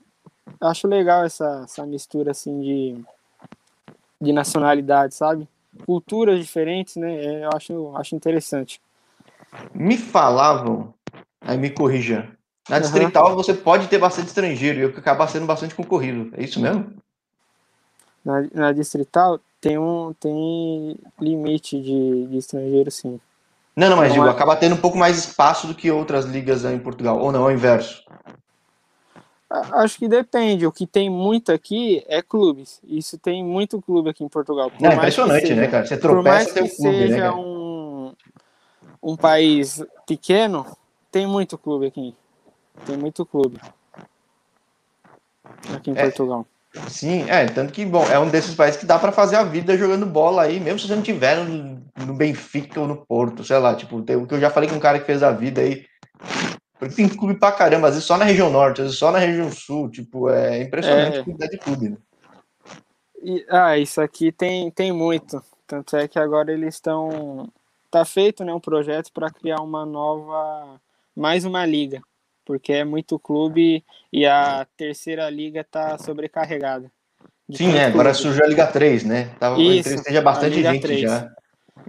Acho 0.61 0.87
legal 0.87 1.25
essa, 1.25 1.63
essa 1.65 1.87
mistura 1.87 2.33
assim 2.33 2.61
de 2.61 3.05
de 4.21 4.33
nacionalidade, 4.33 5.15
sabe? 5.15 5.49
Culturas 5.87 6.41
diferentes, 6.41 6.97
né? 6.97 7.15
É, 7.15 7.45
eu 7.45 7.51
acho, 7.55 7.97
acho 7.97 8.15
interessante. 8.15 8.81
Me 9.75 9.97
falavam, 9.97 10.93
aí 11.41 11.57
me 11.57 11.71
corrija. 11.71 12.29
Na 12.69 12.77
uhum. 12.77 12.83
distrital 12.83 13.35
você 13.35 13.55
pode 13.55 13.89
ter 13.89 13.99
bastante 13.99 14.29
estrangeiro 14.29 14.79
e 14.79 14.83
eu 14.83 14.89
acaba 14.91 15.27
sendo 15.27 15.47
bastante 15.47 15.75
concorrido. 15.75 16.31
É 16.37 16.45
isso 16.45 16.61
mesmo? 16.61 16.93
Na, 18.25 18.47
na 18.53 18.73
distrital 18.73 19.41
tem 19.61 19.79
um 19.79 20.13
tem 20.19 20.97
limite 21.21 21.81
de, 21.81 22.27
de 22.27 22.37
estrangeiro, 22.37 22.91
sim. 22.91 23.21
Não, 23.75 23.89
não, 23.89 23.97
mas 23.97 24.09
não 24.09 24.15
digo, 24.15 24.27
é... 24.27 24.31
acaba 24.31 24.57
tendo 24.57 24.75
um 24.75 24.81
pouco 24.81 24.99
mais 24.99 25.19
espaço 25.19 25.67
do 25.67 25.75
que 25.75 25.91
outras 25.91 26.25
ligas 26.25 26.65
em 26.65 26.79
Portugal, 26.79 27.19
ou 27.19 27.33
não, 27.33 27.45
é 27.45 27.53
o 27.53 27.55
inverso? 27.55 28.05
Acho 29.51 29.99
que 29.99 30.07
depende. 30.07 30.65
O 30.65 30.71
que 30.71 30.87
tem 30.87 31.11
muito 31.11 31.51
aqui 31.51 32.05
é 32.07 32.23
clubes. 32.23 32.81
Isso 32.85 33.19
tem 33.19 33.45
muito 33.45 33.83
clube 33.83 34.11
aqui 34.11 34.23
em 34.23 34.29
Portugal. 34.29 34.71
Por 34.71 34.81
Não, 34.81 34.93
é 34.93 34.95
impressionante, 34.95 35.49
seja, 35.49 35.55
né, 35.57 35.67
cara? 35.67 35.85
Você 35.85 35.97
tropeça, 35.97 36.55
tem 36.55 36.63
um 36.63 36.69
clube, 36.69 36.97
né, 36.97 37.07
seja 37.09 37.17
né, 37.17 37.31
um, 37.33 38.13
um 39.03 39.17
país 39.17 39.85
pequeno, 40.07 40.65
tem 41.11 41.27
muito 41.27 41.59
clube 41.59 41.87
aqui. 41.87 42.15
Tem 42.87 42.97
muito 42.97 43.27
clube. 43.27 43.59
Aqui 45.75 45.91
em 45.91 45.99
é, 45.99 46.03
Portugal. 46.05 46.47
Sim, 46.89 47.29
é, 47.29 47.47
tanto 47.47 47.73
que, 47.73 47.85
bom, 47.85 48.05
é 48.05 48.19
um 48.21 48.29
desses 48.29 48.55
países 48.55 48.79
que 48.79 48.87
dá 48.87 49.01
para 49.01 49.11
fazer 49.11 49.35
a 49.35 49.43
vida 49.43 49.77
jogando 49.77 50.07
bola 50.07 50.43
aí, 50.43 50.61
mesmo 50.61 50.79
se 50.79 50.87
você 50.87 50.95
não 50.95 51.03
tiver 51.03 51.45
no, 51.45 51.83
no 52.07 52.15
Benfica 52.15 52.81
ou 52.81 52.87
no 52.87 53.05
Porto, 53.05 53.43
sei 53.43 53.59
lá, 53.59 53.75
tipo, 53.75 54.01
tem, 54.03 54.15
o 54.15 54.27
que 54.27 54.35
eu 54.35 54.41
já 54.41 54.49
falei 54.49 54.69
com 54.69 54.77
um 54.77 54.81
cara 54.81 55.01
que 55.01 55.07
fez 55.07 55.25
a 55.25 55.33
vida 55.33 55.61
aí, 55.61 55.85
porque 56.81 56.95
tem 56.95 57.09
clube 57.09 57.35
pra 57.35 57.53
caramba, 57.53 57.89
às 57.89 57.95
vezes 57.95 58.07
só 58.07 58.17
na 58.17 58.25
região 58.25 58.51
norte, 58.51 58.81
às 58.81 58.87
vezes 58.87 58.99
só 58.99 59.13
na 59.13 59.19
região 59.19 59.53
sul, 59.53 59.91
tipo, 59.91 60.31
é 60.31 60.63
impressionante 60.63 61.19
é. 61.19 61.21
a 61.21 61.25
quantidade 61.25 61.53
de 61.53 61.59
clube, 61.59 61.91
né? 61.91 61.97
E, 63.23 63.45
ah, 63.51 63.77
isso 63.77 64.01
aqui 64.01 64.33
tem, 64.33 64.71
tem 64.71 64.91
muito. 64.91 65.45
Tanto 65.67 65.95
é 65.95 66.09
que 66.09 66.19
agora 66.19 66.51
eles 66.51 66.75
estão. 66.75 67.53
Tá 67.91 68.05
feito 68.05 68.45
né, 68.45 68.55
um 68.55 68.61
projeto 68.61 69.13
para 69.13 69.31
criar 69.31 69.61
uma 69.61 69.85
nova. 69.85 70.81
Mais 71.15 71.45
uma 71.45 71.67
liga. 71.67 72.01
Porque 72.47 72.73
é 72.73 72.83
muito 72.83 73.19
clube 73.19 73.85
e 74.11 74.25
a 74.25 74.67
terceira 74.77 75.29
liga 75.29 75.63
tá 75.63 75.99
sobrecarregada. 75.99 76.91
Sim, 77.53 77.77
é, 77.77 77.87
agora 77.87 78.15
surgiu 78.15 78.45
a 78.45 78.49
Liga 78.49 78.67
3, 78.67 79.05
né? 79.05 79.31
Tava, 79.39 79.61
Isso, 79.61 79.99
seja 79.99 80.23
bastante 80.23 80.63
gente 80.63 80.81
3. 80.81 81.01
já. 81.01 81.31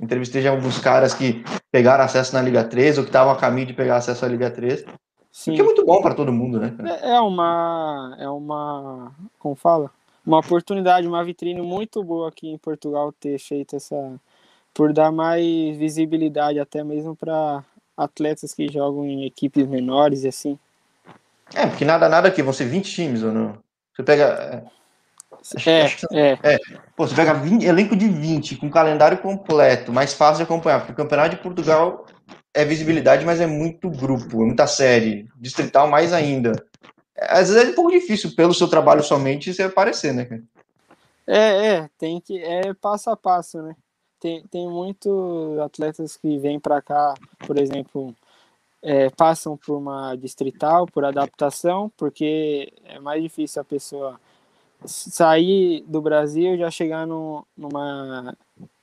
Entrevistei 0.02 0.42
já 0.42 0.52
alguns 0.52 0.80
caras 0.80 1.14
que 1.14 1.44
pegaram 1.72 2.04
acesso 2.04 2.34
na 2.34 2.42
Liga 2.42 2.64
3 2.64 2.98
ou 2.98 3.04
que 3.04 3.10
estavam 3.10 3.34
a 3.34 3.38
caminho 3.38 3.68
de 3.68 3.74
pegar 3.74 3.98
acesso 3.98 4.26
à 4.26 4.28
Liga 4.28 4.52
3. 4.52 4.86
Sim. 5.32 5.56
Que 5.56 5.62
é 5.62 5.64
muito 5.64 5.86
bom 5.86 6.02
para 6.02 6.14
todo 6.14 6.32
mundo, 6.32 6.60
né? 6.60 6.76
É, 7.02 7.12
é 7.14 7.20
uma. 7.22 8.16
É 8.20 8.30
uma. 8.30 9.12
Como 9.40 9.56
fala? 9.56 9.90
Uma 10.26 10.40
oportunidade, 10.40 11.08
uma 11.08 11.24
vitrine 11.24 11.62
muito 11.62 12.04
boa 12.04 12.30
aqui 12.30 12.50
em 12.50 12.58
Portugal 12.58 13.12
ter 13.12 13.40
feito 13.40 13.76
essa. 13.76 13.96
Por 14.74 14.94
dar 14.94 15.12
mais 15.12 15.78
visibilidade 15.78 16.60
até 16.60 16.84
mesmo 16.84 17.16
para 17.16 17.64
atletas 17.96 18.54
que 18.54 18.72
jogam 18.72 19.06
em 19.06 19.26
equipes 19.26 19.68
menores 19.68 20.24
e 20.24 20.28
assim. 20.28 20.60
É, 21.54 21.68
porque 21.68 21.84
nada, 21.84 22.08
nada 22.08 22.30
aqui, 22.30 22.42
vão 22.42 22.54
ser 22.54 22.66
20 22.66 22.92
times 22.92 23.24
ou 23.24 23.32
não? 23.32 23.58
Você 23.94 24.04
pega. 24.04 24.64
É, 25.66 25.86
é, 26.12 26.32
é. 26.32 26.54
é. 26.54 26.60
Pô, 26.96 27.08
você 27.08 27.16
pega 27.16 27.34
20, 27.34 27.64
elenco 27.64 27.96
de 27.96 28.08
20, 28.08 28.58
com 28.58 28.70
calendário 28.70 29.18
completo, 29.18 29.92
mais 29.92 30.14
fácil 30.14 30.38
de 30.38 30.44
acompanhar, 30.44 30.80
porque 30.80 30.94
o 30.94 30.96
Campeonato 30.96 31.36
de 31.36 31.42
Portugal 31.42 32.06
é 32.54 32.64
visibilidade, 32.64 33.26
mas 33.26 33.42
é 33.42 33.48
muito 33.48 33.90
grupo, 33.90 34.44
é 34.44 34.46
muita 34.46 34.68
série. 34.68 35.28
Distrital 35.38 35.88
mais 35.88 36.14
ainda. 36.14 36.52
Às 37.18 37.50
vezes 37.50 37.70
é 37.70 37.72
um 37.72 37.76
pouco 37.76 37.92
difícil, 37.92 38.36
pelo 38.36 38.54
seu 38.54 38.68
trabalho 38.68 39.04
somente, 39.04 39.54
você 39.54 39.64
aparecer, 39.64 40.14
né, 40.14 40.26
cara? 40.26 40.44
É, 41.28 41.68
é, 41.68 41.90
tem 41.98 42.20
que. 42.20 42.42
É 42.42 42.74
passo 42.74 43.10
a 43.10 43.16
passo, 43.16 43.62
né? 43.62 43.76
Tem, 44.20 44.44
tem 44.48 44.68
muitos 44.68 45.60
atletas 45.60 46.16
que 46.18 46.38
vêm 46.38 46.60
para 46.60 46.82
cá, 46.82 47.14
por 47.48 47.58
exemplo, 47.58 48.16
é, 48.82 49.10
passam 49.10 49.58
por 49.58 49.78
uma 49.78 50.16
distrital, 50.16 50.86
por 50.86 51.06
adaptação, 51.06 51.92
porque 51.98 52.72
é 52.86 53.00
mais 53.00 53.22
difícil 53.22 53.62
a 53.62 53.66
pessoa 53.66 54.20
sair 54.86 55.84
do 55.88 56.02
Brasil 56.02 56.58
já 56.58 56.72
chegar 56.72 57.06
no, 57.06 57.46
numa, 57.56 58.36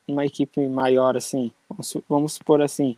numa 0.06 0.24
equipe 0.24 0.66
maior, 0.68 1.16
assim, 1.16 1.52
vamos, 1.68 1.96
vamos 2.08 2.32
supor 2.34 2.62
assim. 2.62 2.96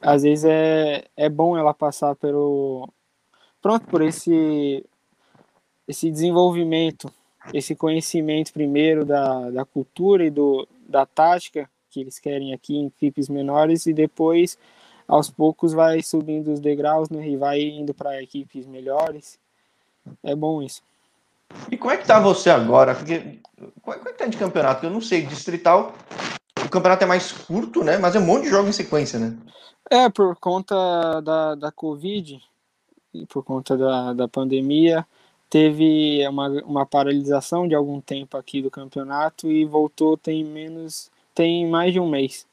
Às 0.00 0.22
vezes 0.22 0.44
é, 0.44 1.04
é 1.16 1.28
bom 1.28 1.56
ela 1.56 1.72
passar 1.72 2.14
pelo. 2.16 2.88
Pronto, 3.62 3.86
por 3.86 4.02
esse, 4.02 4.84
esse 5.88 6.10
desenvolvimento, 6.10 7.10
esse 7.52 7.74
conhecimento 7.74 8.52
primeiro 8.52 9.04
da, 9.04 9.50
da 9.50 9.64
cultura 9.64 10.24
e 10.26 10.30
do, 10.30 10.68
da 10.86 11.06
tática 11.06 11.68
que 11.90 12.00
eles 12.00 12.18
querem 12.18 12.52
aqui 12.52 12.76
em 12.76 12.86
equipes 12.86 13.28
menores 13.28 13.86
e 13.86 13.94
depois 13.94 14.58
aos 15.06 15.30
poucos 15.30 15.72
vai 15.72 16.02
subindo 16.02 16.52
os 16.52 16.60
degraus 16.60 17.08
né, 17.08 17.26
e 17.28 17.36
vai 17.36 17.60
indo 17.60 17.94
para 17.94 18.22
equipes 18.22 18.66
melhores. 18.66 19.38
É 20.22 20.34
bom 20.34 20.62
isso. 20.62 20.82
E 21.70 21.76
como 21.76 21.92
é 21.92 21.96
que 21.96 22.06
tá 22.06 22.20
você 22.20 22.50
agora? 22.50 22.94
Porque 22.94 23.40
como 23.82 23.96
é 23.96 24.12
que 24.12 24.18
tá 24.18 24.26
de 24.26 24.36
campeonato? 24.36 24.84
Eu 24.84 24.90
não 24.90 25.00
sei, 25.00 25.22
distrital, 25.22 25.94
o 26.64 26.68
campeonato 26.68 27.04
é 27.04 27.06
mais 27.06 27.32
curto, 27.32 27.84
né? 27.84 27.98
Mas 27.98 28.14
é 28.14 28.18
um 28.18 28.24
monte 28.24 28.44
de 28.44 28.50
jogos 28.50 28.68
em 28.68 28.72
sequência, 28.72 29.18
né? 29.18 29.36
É, 29.90 30.08
por 30.08 30.36
conta 30.36 31.20
da, 31.20 31.54
da 31.54 31.72
Covid 31.72 32.40
e 33.12 33.26
por 33.26 33.44
conta 33.44 33.76
da, 33.76 34.12
da 34.12 34.28
pandemia, 34.28 35.06
teve 35.48 36.26
uma, 36.28 36.48
uma 36.64 36.86
paralisação 36.86 37.68
de 37.68 37.74
algum 37.74 38.00
tempo 38.00 38.36
aqui 38.36 38.60
do 38.60 38.70
campeonato 38.70 39.50
e 39.50 39.64
voltou 39.64 40.16
tem 40.16 40.42
menos, 40.42 41.10
tem 41.34 41.68
mais 41.68 41.92
de 41.92 42.00
um 42.00 42.08
mês. 42.08 42.46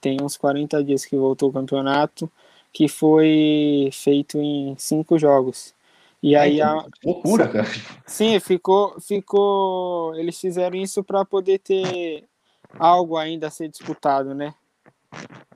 tem 0.00 0.18
uns 0.22 0.36
40 0.36 0.84
dias 0.84 1.04
que 1.04 1.16
voltou 1.16 1.50
o 1.50 1.52
campeonato, 1.52 2.30
que 2.72 2.88
foi 2.88 3.88
feito 3.92 4.38
em 4.38 4.76
cinco 4.78 5.18
jogos. 5.18 5.74
E 6.22 6.34
É, 6.34 6.38
aí 6.38 6.56
então, 6.56 6.80
a, 6.80 6.86
loucura, 7.04 7.48
cara. 7.48 7.68
Sim, 8.06 8.38
ficou, 8.40 9.00
ficou. 9.00 10.14
Eles 10.16 10.38
fizeram 10.40 10.76
isso 10.76 11.04
para 11.04 11.24
poder 11.24 11.58
ter 11.58 12.24
algo 12.78 13.16
ainda 13.16 13.48
a 13.48 13.50
ser 13.50 13.68
disputado, 13.68 14.34
né? 14.34 14.54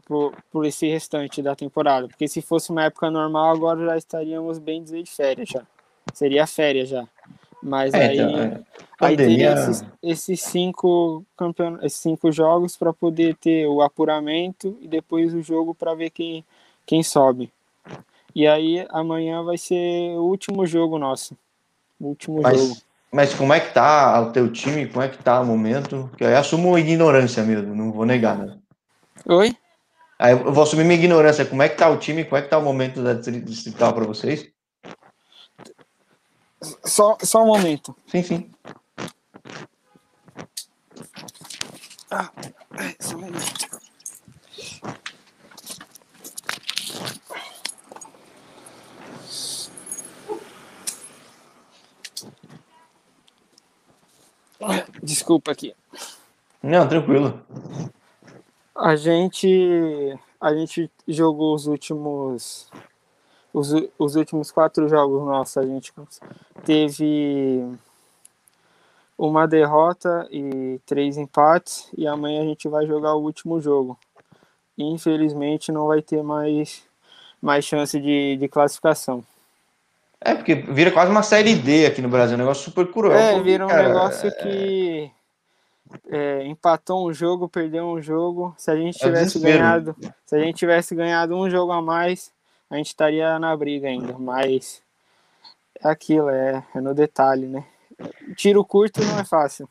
Por, 0.06 0.34
por 0.50 0.66
esse 0.66 0.88
restante 0.88 1.40
da 1.40 1.54
temporada. 1.54 2.08
Porque 2.08 2.26
se 2.28 2.42
fosse 2.42 2.70
uma 2.70 2.84
época 2.84 3.10
normal, 3.10 3.50
agora 3.54 3.84
já 3.84 3.96
estaríamos 3.96 4.58
bem 4.58 4.82
dizer 4.82 5.02
de 5.02 5.10
férias 5.10 5.48
já. 5.48 5.62
Seria 6.12 6.46
férias 6.46 6.88
já. 6.88 7.06
Mas 7.62 7.92
É, 7.92 8.08
aí, 8.08 8.18
então, 8.18 8.40
é. 8.40 8.62
aí 9.00 9.16
teria 9.16 9.52
esses, 9.52 9.84
esses 10.02 10.40
cinco 10.42 11.24
campeon... 11.36 11.76
esses 11.82 12.00
cinco 12.00 12.32
jogos 12.32 12.76
para 12.76 12.92
poder 12.92 13.36
ter 13.36 13.66
o 13.66 13.82
apuramento 13.82 14.76
e 14.80 14.88
depois 14.88 15.34
o 15.34 15.42
jogo 15.42 15.74
para 15.74 15.94
ver 15.94 16.10
quem, 16.10 16.44
quem 16.86 17.02
sobe. 17.02 17.52
E 18.34 18.46
aí 18.46 18.86
amanhã 18.90 19.42
vai 19.42 19.58
ser 19.58 20.16
o 20.16 20.22
último 20.22 20.66
jogo 20.66 20.98
nosso. 20.98 21.36
O 21.98 22.08
último 22.08 22.42
jogo. 22.42 22.56
Mas, 22.56 22.86
mas 23.12 23.34
como 23.34 23.52
é 23.52 23.60
que 23.60 23.74
tá 23.74 24.20
o 24.20 24.32
teu 24.32 24.50
time? 24.52 24.86
Como 24.86 25.02
é 25.02 25.08
que 25.08 25.18
tá 25.18 25.40
o 25.40 25.46
momento? 25.46 26.10
Que 26.16 26.24
eu 26.24 26.36
assumo 26.36 26.78
ignorância 26.78 27.42
mesmo, 27.42 27.74
não 27.74 27.92
vou 27.92 28.06
negar, 28.06 28.38
né? 28.38 28.56
Oi? 29.26 29.56
Aí 30.18 30.32
eu 30.32 30.52
vou 30.52 30.62
assumir 30.62 30.84
minha 30.84 30.98
ignorância. 30.98 31.46
Como 31.46 31.62
é 31.62 31.68
que 31.68 31.76
tá 31.76 31.88
o 31.88 31.96
time? 31.96 32.24
Como 32.24 32.36
é 32.36 32.42
que 32.42 32.48
tá 32.48 32.58
o 32.58 32.62
momento 32.62 33.02
da 33.02 33.14
distri- 33.14 33.40
distrital 33.40 33.94
para 33.94 34.04
vocês? 34.04 34.50
Só, 36.84 37.16
só 37.22 37.42
um 37.42 37.46
momento. 37.46 37.96
Sim, 38.06 38.22
sim. 38.22 38.50
Só 43.00 43.16
um 43.16 43.20
momento. 43.20 43.89
Desculpa 55.02 55.52
aqui. 55.52 55.74
Não, 56.62 56.86
tranquilo. 56.86 57.40
A 58.74 58.96
gente 58.96 60.18
a 60.40 60.54
gente 60.54 60.90
jogou 61.06 61.54
os 61.54 61.66
últimos 61.66 62.70
os, 63.52 63.72
os 63.98 64.16
últimos 64.16 64.50
quatro 64.50 64.88
jogos 64.88 65.22
nossos. 65.24 65.56
A 65.56 65.66
gente 65.66 65.92
teve 66.64 67.66
uma 69.18 69.46
derrota 69.46 70.26
e 70.30 70.80
três 70.86 71.16
empates 71.16 71.88
e 71.96 72.06
amanhã 72.06 72.42
a 72.42 72.46
gente 72.46 72.68
vai 72.68 72.86
jogar 72.86 73.14
o 73.14 73.22
último 73.22 73.60
jogo. 73.60 73.98
Infelizmente 74.78 75.72
não 75.72 75.86
vai 75.86 76.00
ter 76.00 76.22
mais 76.22 76.88
mais 77.40 77.64
chance 77.64 77.98
de, 77.98 78.36
de 78.36 78.48
classificação. 78.48 79.24
É, 80.22 80.34
porque 80.34 80.54
vira 80.54 80.90
quase 80.90 81.10
uma 81.10 81.22
série 81.22 81.54
D 81.54 81.86
aqui 81.86 82.02
no 82.02 82.08
Brasil, 82.08 82.34
um 82.36 82.38
negócio 82.40 82.64
super 82.64 82.86
cruel. 82.86 83.18
É, 83.18 83.32
porque, 83.32 83.44
vira 83.50 83.64
um 83.64 83.68
cara, 83.68 83.88
negócio 83.88 84.30
que 84.36 85.10
é, 86.10 86.44
empatou 86.46 87.08
um 87.08 87.12
jogo, 87.12 87.48
perdeu 87.48 87.86
um 87.86 88.02
jogo. 88.02 88.54
Se 88.58 88.70
a 88.70 88.76
gente 88.76 88.96
É 88.96 89.06
tivesse 89.06 89.38
desespero. 89.38 89.58
ganhado, 89.58 89.96
se 90.26 90.36
a 90.36 90.38
gente 90.38 90.56
tivesse 90.56 90.94
ganhado 90.94 91.34
um 91.34 91.48
jogo 91.48 91.72
a 91.72 91.80
mais, 91.80 92.30
a 92.70 92.76
gente 92.76 92.88
estaria 92.88 93.38
na 93.38 93.56
briga 93.56 93.88
ainda. 93.88 94.14
Mas 94.18 94.82
é 95.82 95.88
aquilo, 95.88 96.28
é, 96.28 96.62
é 96.74 96.80
no 96.80 96.94
detalhe, 96.94 97.46
né? 97.46 97.64
Tiro 98.36 98.64
curto 98.64 99.02
não 99.04 99.18
é 99.18 99.24
fácil. 99.24 99.68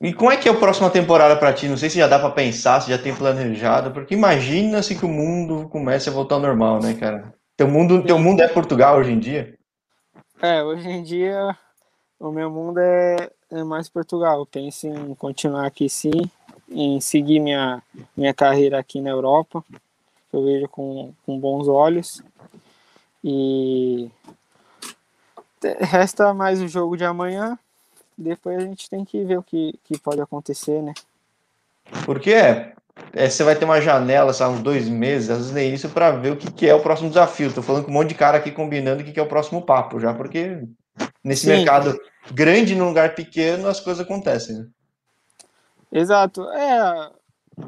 E 0.00 0.12
como 0.12 0.30
é 0.30 0.36
que 0.36 0.48
é 0.48 0.52
a 0.52 0.56
próxima 0.56 0.88
temporada 0.90 1.36
pra 1.36 1.52
ti? 1.52 1.68
Não 1.68 1.76
sei 1.76 1.90
se 1.90 1.98
já 1.98 2.06
dá 2.06 2.18
pra 2.18 2.30
pensar, 2.30 2.80
se 2.80 2.90
já 2.90 2.98
tem 2.98 3.14
planejado, 3.14 3.90
porque 3.90 4.14
imagina-se 4.14 4.94
que 4.94 5.04
o 5.04 5.08
mundo 5.08 5.68
comece 5.68 6.08
a 6.08 6.12
voltar 6.12 6.36
ao 6.36 6.40
normal, 6.40 6.80
né, 6.80 6.94
cara? 6.94 7.34
Teu 7.56 7.66
mundo, 7.66 8.04
teu 8.04 8.18
mundo 8.18 8.40
é 8.40 8.46
Portugal 8.48 8.98
hoje 8.98 9.10
em 9.12 9.18
dia? 9.18 9.55
É, 10.40 10.62
hoje 10.62 10.86
em 10.86 11.02
dia 11.02 11.56
o 12.20 12.30
meu 12.30 12.50
mundo 12.50 12.78
é, 12.78 13.30
é 13.50 13.64
mais 13.64 13.88
Portugal. 13.88 14.40
Eu 14.40 14.46
penso 14.46 14.86
em 14.86 15.14
continuar 15.14 15.66
aqui 15.66 15.88
sim, 15.88 16.30
em 16.68 17.00
seguir 17.00 17.40
minha, 17.40 17.82
minha 18.16 18.34
carreira 18.34 18.78
aqui 18.78 19.00
na 19.00 19.10
Europa, 19.10 19.64
eu 20.32 20.44
vejo 20.44 20.68
com, 20.68 21.12
com 21.24 21.38
bons 21.38 21.68
olhos. 21.68 22.22
E 23.24 24.10
resta 25.80 26.32
mais 26.34 26.60
o 26.60 26.68
jogo 26.68 26.96
de 26.96 27.04
amanhã. 27.04 27.58
Depois 28.16 28.58
a 28.58 28.60
gente 28.60 28.88
tem 28.88 29.04
que 29.04 29.24
ver 29.24 29.38
o 29.38 29.42
que, 29.42 29.78
que 29.84 29.98
pode 29.98 30.20
acontecer, 30.20 30.82
né? 30.82 30.94
Porque 32.04 32.34
é, 33.16 33.24
é, 33.24 33.30
você 33.30 33.42
vai 33.42 33.56
ter 33.56 33.64
uma 33.64 33.80
janela, 33.80 34.32
sabe, 34.32 34.54
uns 34.54 34.62
dois 34.62 34.88
meses, 34.88 35.30
às 35.30 35.38
vezes 35.38 35.52
nem 35.52 35.72
isso, 35.72 35.88
pra 35.88 36.10
ver 36.10 36.32
o 36.32 36.36
que, 36.36 36.52
que 36.52 36.68
é 36.68 36.74
o 36.74 36.82
próximo 36.82 37.08
desafio. 37.08 37.52
Tô 37.52 37.62
falando 37.62 37.84
com 37.84 37.90
um 37.90 37.94
monte 37.94 38.10
de 38.10 38.14
cara 38.14 38.38
aqui 38.38 38.50
combinando 38.50 39.02
o 39.02 39.04
que, 39.04 39.12
que 39.12 39.20
é 39.20 39.22
o 39.22 39.28
próximo 39.28 39.62
papo, 39.62 39.98
já, 39.98 40.14
porque 40.14 40.62
nesse 41.24 41.46
Sim. 41.46 41.52
mercado 41.52 41.98
grande, 42.32 42.74
num 42.74 42.88
lugar 42.88 43.14
pequeno, 43.14 43.68
as 43.68 43.80
coisas 43.80 44.04
acontecem, 44.04 44.58
né? 44.58 44.66
Exato. 45.90 46.44
É, 46.50 46.78
a, 46.78 47.10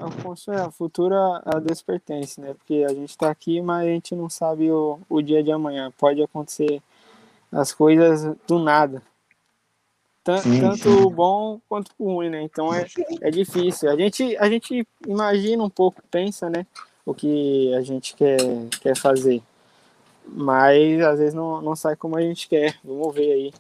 a, 0.01 0.23
cons- 0.23 0.49
a 0.49 0.71
futura 0.71 1.17
a 1.45 1.59
Deus 1.59 1.81
pertence, 1.83 2.41
né? 2.41 2.55
Porque 2.55 2.85
a 2.89 2.93
gente 2.93 3.17
tá 3.17 3.31
aqui, 3.31 3.61
mas 3.63 3.87
a 3.87 3.91
gente 3.91 4.15
não 4.15 4.29
sabe 4.29 4.71
o, 4.71 4.99
o 5.09 5.23
dia 5.23 5.43
de 5.43 5.51
amanhã. 5.51 5.93
Pode 5.97 6.23
acontecer 6.23 6.83
as 7.51 7.73
coisas 7.73 8.37
do 8.47 8.59
nada. 8.59 9.03
Tan- 10.29 10.43
Sim, 10.43 10.61
tanto 10.61 10.91
o 11.07 11.09
bom 11.09 11.59
quanto 11.67 11.91
o 11.99 12.13
ruim, 12.13 12.29
né? 12.29 12.43
Então 12.43 12.75
é, 12.75 12.85
é 13.23 13.31
difícil. 13.31 13.91
A 13.91 13.97
gente, 13.97 14.37
a 14.37 14.47
gente 14.47 14.87
imagina 15.07 15.65
um 15.65 15.71
pouco, 15.71 16.03
pensa, 16.11 16.51
né? 16.51 16.67
O 17.07 17.15
que 17.15 17.75
a 17.75 17.81
gente 17.81 18.15
quer, 18.15 18.37
quer 18.79 18.95
fazer. 18.95 19.41
Mas 20.27 21.01
às 21.01 21.19
vezes 21.19 21.33
não, 21.33 21.63
não 21.63 21.75
sai 21.75 21.97
como 21.97 22.15
a 22.15 22.21
gente 22.21 22.47
quer. 22.47 22.77
Vamos 22.85 23.15
ver 23.15 23.33
aí. 23.33 23.53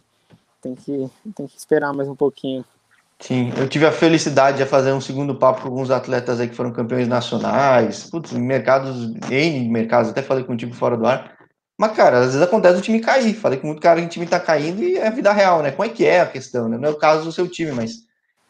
Tem 0.60 0.74
que, 0.74 1.08
tem 1.34 1.46
que 1.46 1.56
esperar 1.56 1.94
mais 1.94 2.06
um 2.06 2.14
pouquinho. 2.14 2.62
Sim, 3.18 3.50
eu 3.56 3.66
tive 3.66 3.86
a 3.86 3.90
felicidade 3.90 4.58
de 4.58 4.66
fazer 4.66 4.92
um 4.92 5.00
segundo 5.00 5.34
papo 5.34 5.62
com 5.62 5.68
alguns 5.68 5.90
atletas 5.90 6.38
aí 6.38 6.48
que 6.48 6.54
foram 6.54 6.70
campeões 6.70 7.08
nacionais, 7.08 8.10
putz, 8.10 8.32
mercados, 8.34 9.14
em 9.30 9.70
mercados, 9.70 10.10
até 10.10 10.20
falei 10.20 10.44
contigo 10.44 10.74
fora 10.74 10.98
do 10.98 11.06
ar. 11.06 11.37
Mas, 11.78 11.92
cara, 11.92 12.18
às 12.18 12.26
vezes 12.26 12.42
acontece 12.42 12.78
o 12.78 12.82
time 12.82 13.00
cair. 13.00 13.34
Falei 13.34 13.58
com 13.58 13.68
muito 13.68 13.80
cara 13.80 14.00
que 14.00 14.06
o 14.06 14.10
time 14.10 14.26
tá 14.26 14.40
caindo 14.40 14.82
e 14.82 14.96
é 14.98 15.06
a 15.06 15.10
vida 15.10 15.32
real, 15.32 15.62
né? 15.62 15.70
Como 15.70 15.88
é 15.88 15.88
que 15.88 16.04
é 16.04 16.20
a 16.20 16.26
questão, 16.26 16.68
né? 16.68 16.76
Não 16.76 16.88
é 16.88 16.92
o 16.92 16.98
caso 16.98 17.24
do 17.24 17.30
seu 17.30 17.46
time, 17.46 17.70
mas 17.70 18.04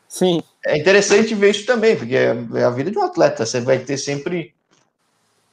Sim, 0.09 0.43
é 0.65 0.79
interessante 0.79 1.35
ver 1.35 1.51
isso 1.51 1.67
também, 1.67 1.95
porque 1.95 2.17
é 2.17 2.35
é 2.55 2.65
a 2.65 2.71
vida 2.71 2.91
de 2.91 2.99
um 2.99 3.03
atleta. 3.03 3.45
Você 3.45 3.61
vai 3.61 3.79
ter 3.79 3.99
sempre 3.99 4.55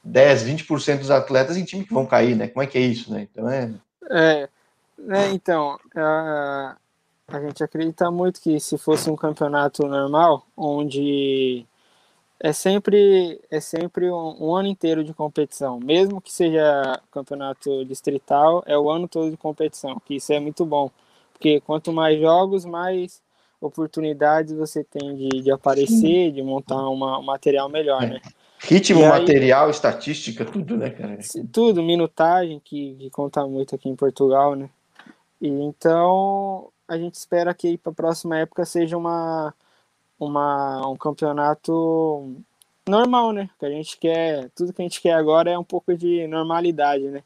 10, 0.02 0.44
20% 0.44 1.00
dos 1.00 1.10
atletas 1.10 1.58
em 1.58 1.64
time 1.64 1.84
que 1.84 1.92
vão 1.92 2.06
cair, 2.06 2.34
né? 2.34 2.48
Como 2.48 2.62
é 2.62 2.66
que 2.66 2.78
é 2.78 2.80
isso, 2.80 3.12
né? 3.12 3.28
Então 3.30 3.50
é. 3.50 3.70
É, 4.08 4.48
né, 4.96 5.30
então, 5.32 5.78
a, 5.94 6.76
a 7.28 7.40
gente 7.40 7.62
acredita 7.62 8.10
muito 8.10 8.40
que 8.40 8.58
se 8.58 8.78
fosse 8.78 9.10
um 9.10 9.16
campeonato 9.16 9.86
normal, 9.86 10.46
onde 10.56 11.66
é 12.38 12.52
sempre, 12.52 13.40
é 13.50 13.60
sempre 13.60 14.10
um, 14.10 14.36
um 14.40 14.54
ano 14.54 14.68
inteiro 14.68 15.02
de 15.02 15.14
competição, 15.14 15.80
mesmo 15.80 16.20
que 16.20 16.32
seja 16.32 17.00
campeonato 17.10 17.84
distrital, 17.84 18.62
é 18.66 18.76
o 18.78 18.90
ano 18.90 19.08
todo 19.08 19.30
de 19.30 19.36
competição, 19.36 20.00
que 20.04 20.16
isso 20.16 20.32
é 20.32 20.40
muito 20.40 20.64
bom, 20.64 20.90
porque 21.32 21.60
quanto 21.60 21.92
mais 21.92 22.20
jogos, 22.20 22.64
mais 22.64 23.22
oportunidades 23.60 24.52
você 24.54 24.84
tem 24.84 25.16
de, 25.16 25.28
de 25.42 25.50
aparecer, 25.50 26.30
de 26.30 26.42
montar 26.42 26.88
uma, 26.88 27.18
um 27.18 27.22
material 27.22 27.68
melhor, 27.68 28.02
É. 28.02 28.06
né? 28.06 28.20
Ritmo, 28.58 29.02
aí- 29.02 29.08
material, 29.08 29.68
estatística, 29.70 30.44
tudo, 30.44 30.76
né, 30.76 30.90
cara? 30.90 31.18
Tudo, 31.52 31.82
minutagem, 31.82 32.60
que, 32.64 32.94
que 32.94 33.10
conta 33.10 33.46
muito 33.46 33.74
aqui 33.74 33.88
em 33.88 33.94
Portugal, 33.94 34.54
né? 34.54 34.68
E 35.40 35.48
então 35.48 36.68
a 36.88 36.96
gente 36.96 37.14
espera 37.14 37.52
que 37.52 37.76
para 37.76 37.92
a 37.92 37.94
próxima 37.94 38.38
época 38.38 38.64
seja 38.64 38.96
uma, 38.96 39.52
uma, 40.18 40.86
um 40.88 40.96
campeonato 40.96 42.36
normal, 42.88 43.32
né? 43.32 43.50
Que 43.58 43.66
a 43.66 43.70
gente 43.70 43.98
quer, 43.98 44.50
tudo 44.54 44.72
que 44.72 44.82
a 44.82 44.84
gente 44.84 45.00
quer 45.00 45.12
agora 45.12 45.50
é 45.50 45.58
um 45.58 45.64
pouco 45.64 45.96
de 45.96 46.26
normalidade, 46.26 47.04
né? 47.04 47.22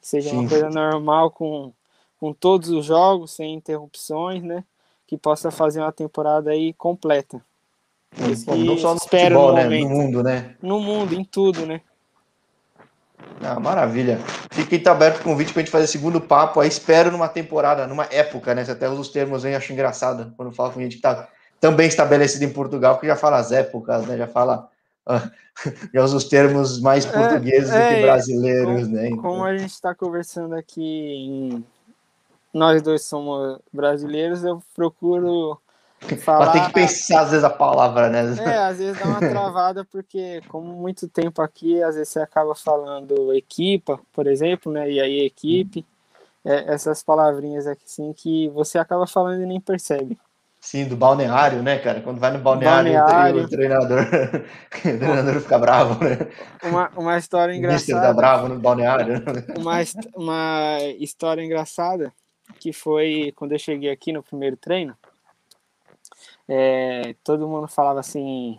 Que 0.00 0.08
seja 0.08 0.30
Sim. 0.30 0.38
uma 0.38 0.48
coisa 0.48 0.70
normal 0.70 1.30
com, 1.30 1.72
com 2.20 2.32
todos 2.32 2.70
os 2.70 2.84
jogos, 2.84 3.32
sem 3.32 3.54
interrupções, 3.54 4.42
né? 4.42 4.64
Que 5.06 5.16
possa 5.16 5.50
fazer 5.50 5.80
uma 5.80 5.92
temporada 5.92 6.50
aí 6.50 6.72
completa. 6.74 7.42
Bom, 8.46 8.56
não 8.56 8.78
só 8.78 8.90
no 8.90 8.96
espero 8.96 9.34
futebol, 9.36 9.50
no 9.50 9.56
né? 9.56 9.64
momento. 9.64 9.88
No 9.88 9.94
mundo, 9.96 10.22
né? 10.22 10.56
No 10.62 10.80
mundo, 10.80 11.14
em 11.14 11.24
tudo, 11.24 11.66
né? 11.66 11.80
Ah, 13.40 13.60
maravilha. 13.60 14.18
Fica 14.50 14.74
aí, 14.74 14.82
tá 14.82 14.92
aberto 14.92 15.20
o 15.20 15.24
convite 15.24 15.52
pra 15.52 15.62
gente 15.62 15.70
fazer 15.70 15.86
segundo 15.86 16.20
papo. 16.20 16.60
Aí 16.60 16.68
espero 16.68 17.10
numa 17.10 17.28
temporada, 17.28 17.86
numa 17.86 18.04
época, 18.10 18.54
né? 18.54 18.64
Você 18.64 18.72
até 18.72 18.88
usa 18.88 19.00
os 19.00 19.08
termos 19.08 19.44
aí, 19.44 19.54
acho 19.54 19.72
engraçado 19.72 20.32
quando 20.36 20.52
fala 20.52 20.72
com 20.72 20.80
gente 20.80 20.96
que 20.96 21.02
tá 21.02 21.28
também 21.60 21.88
estabelecida 21.88 22.44
em 22.44 22.52
Portugal, 22.52 22.94
porque 22.94 23.06
já 23.06 23.16
fala 23.16 23.38
as 23.38 23.52
épocas, 23.52 24.06
né? 24.06 24.16
Já 24.16 24.26
fala. 24.26 24.68
ah, 25.06 25.30
já 25.92 26.02
usa 26.02 26.16
os 26.16 26.24
termos 26.24 26.80
mais 26.80 27.04
É, 27.04 27.12
portugueses 27.12 27.70
do 27.70 27.82
é, 27.82 27.84
que 27.96 28.00
brasileiros, 28.02 28.88
né? 28.88 29.08
Como 29.08 29.16
Então, 29.16 29.44
a 29.44 29.56
gente 29.56 29.70
está 29.70 29.94
conversando 29.94 30.54
aqui, 30.54 30.82
em- 30.82 31.64
nós 32.52 32.82
dois 32.82 33.04
somos 33.04 33.58
brasileiros, 33.72 34.44
eu 34.44 34.62
procuro 34.74 35.60
falar. 36.24 36.52
Tem 36.52 36.62
que 36.62 36.72
pensar 36.72 37.22
às 37.22 37.30
vezes 37.30 37.44
a 37.44 37.50
palavra, 37.50 38.08
né? 38.08 38.22
É, 38.40 38.58
às 38.58 38.78
vezes 38.78 38.96
dá 38.98 39.06
uma 39.06 39.20
travada, 39.20 39.84
porque 39.84 40.40
como 40.48 40.72
muito 40.74 41.08
tempo 41.08 41.42
aqui, 41.42 41.82
às 41.82 41.94
vezes 41.96 42.10
você 42.10 42.20
acaba 42.20 42.54
falando 42.54 43.32
equipa, 43.34 44.00
por 44.12 44.26
exemplo, 44.26 44.72
né? 44.72 44.90
E 44.90 45.00
aí 45.00 45.20
equipe, 45.26 45.84
é, 46.44 46.72
essas 46.72 47.02
palavrinhas 47.02 47.66
aqui 47.66 47.84
sim 47.86 48.12
que 48.12 48.48
você 48.50 48.78
acaba 48.78 49.06
falando 49.06 49.42
e 49.42 49.46
nem 49.46 49.60
percebe. 49.60 50.18
Sim, 50.60 50.88
do 50.88 50.96
balneário, 50.96 51.62
né, 51.62 51.78
cara? 51.78 52.00
Quando 52.00 52.18
vai 52.18 52.32
no 52.32 52.40
balneário, 52.40 52.92
balneário. 52.92 53.44
o 53.44 53.48
treinador, 53.48 54.00
o 54.04 54.98
treinador 54.98 55.40
fica 55.40 55.58
bravo, 55.58 56.04
né? 56.04 56.18
Uma, 56.64 56.90
uma 56.96 57.18
história 57.18 57.54
engraçada. 57.54 58.02
tá 58.02 58.12
bravo 58.12 58.48
no 58.48 58.58
balneário. 58.58 59.22
Uma, 59.56 59.76
uma 60.16 60.78
história 60.98 61.42
engraçada 61.42 62.12
que 62.58 62.72
foi 62.72 63.32
quando 63.36 63.52
eu 63.52 63.58
cheguei 63.58 63.90
aqui 63.90 64.12
no 64.12 64.22
primeiro 64.22 64.56
treino. 64.56 64.96
É, 66.48 67.14
todo 67.22 67.46
mundo 67.46 67.68
falava 67.68 68.00
assim, 68.00 68.58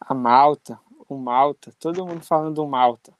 a 0.00 0.14
Malta, 0.14 0.78
o 1.08 1.16
Malta, 1.16 1.72
todo 1.78 2.04
mundo 2.06 2.22
falando 2.22 2.54
do 2.54 2.66
Malta. 2.66 3.12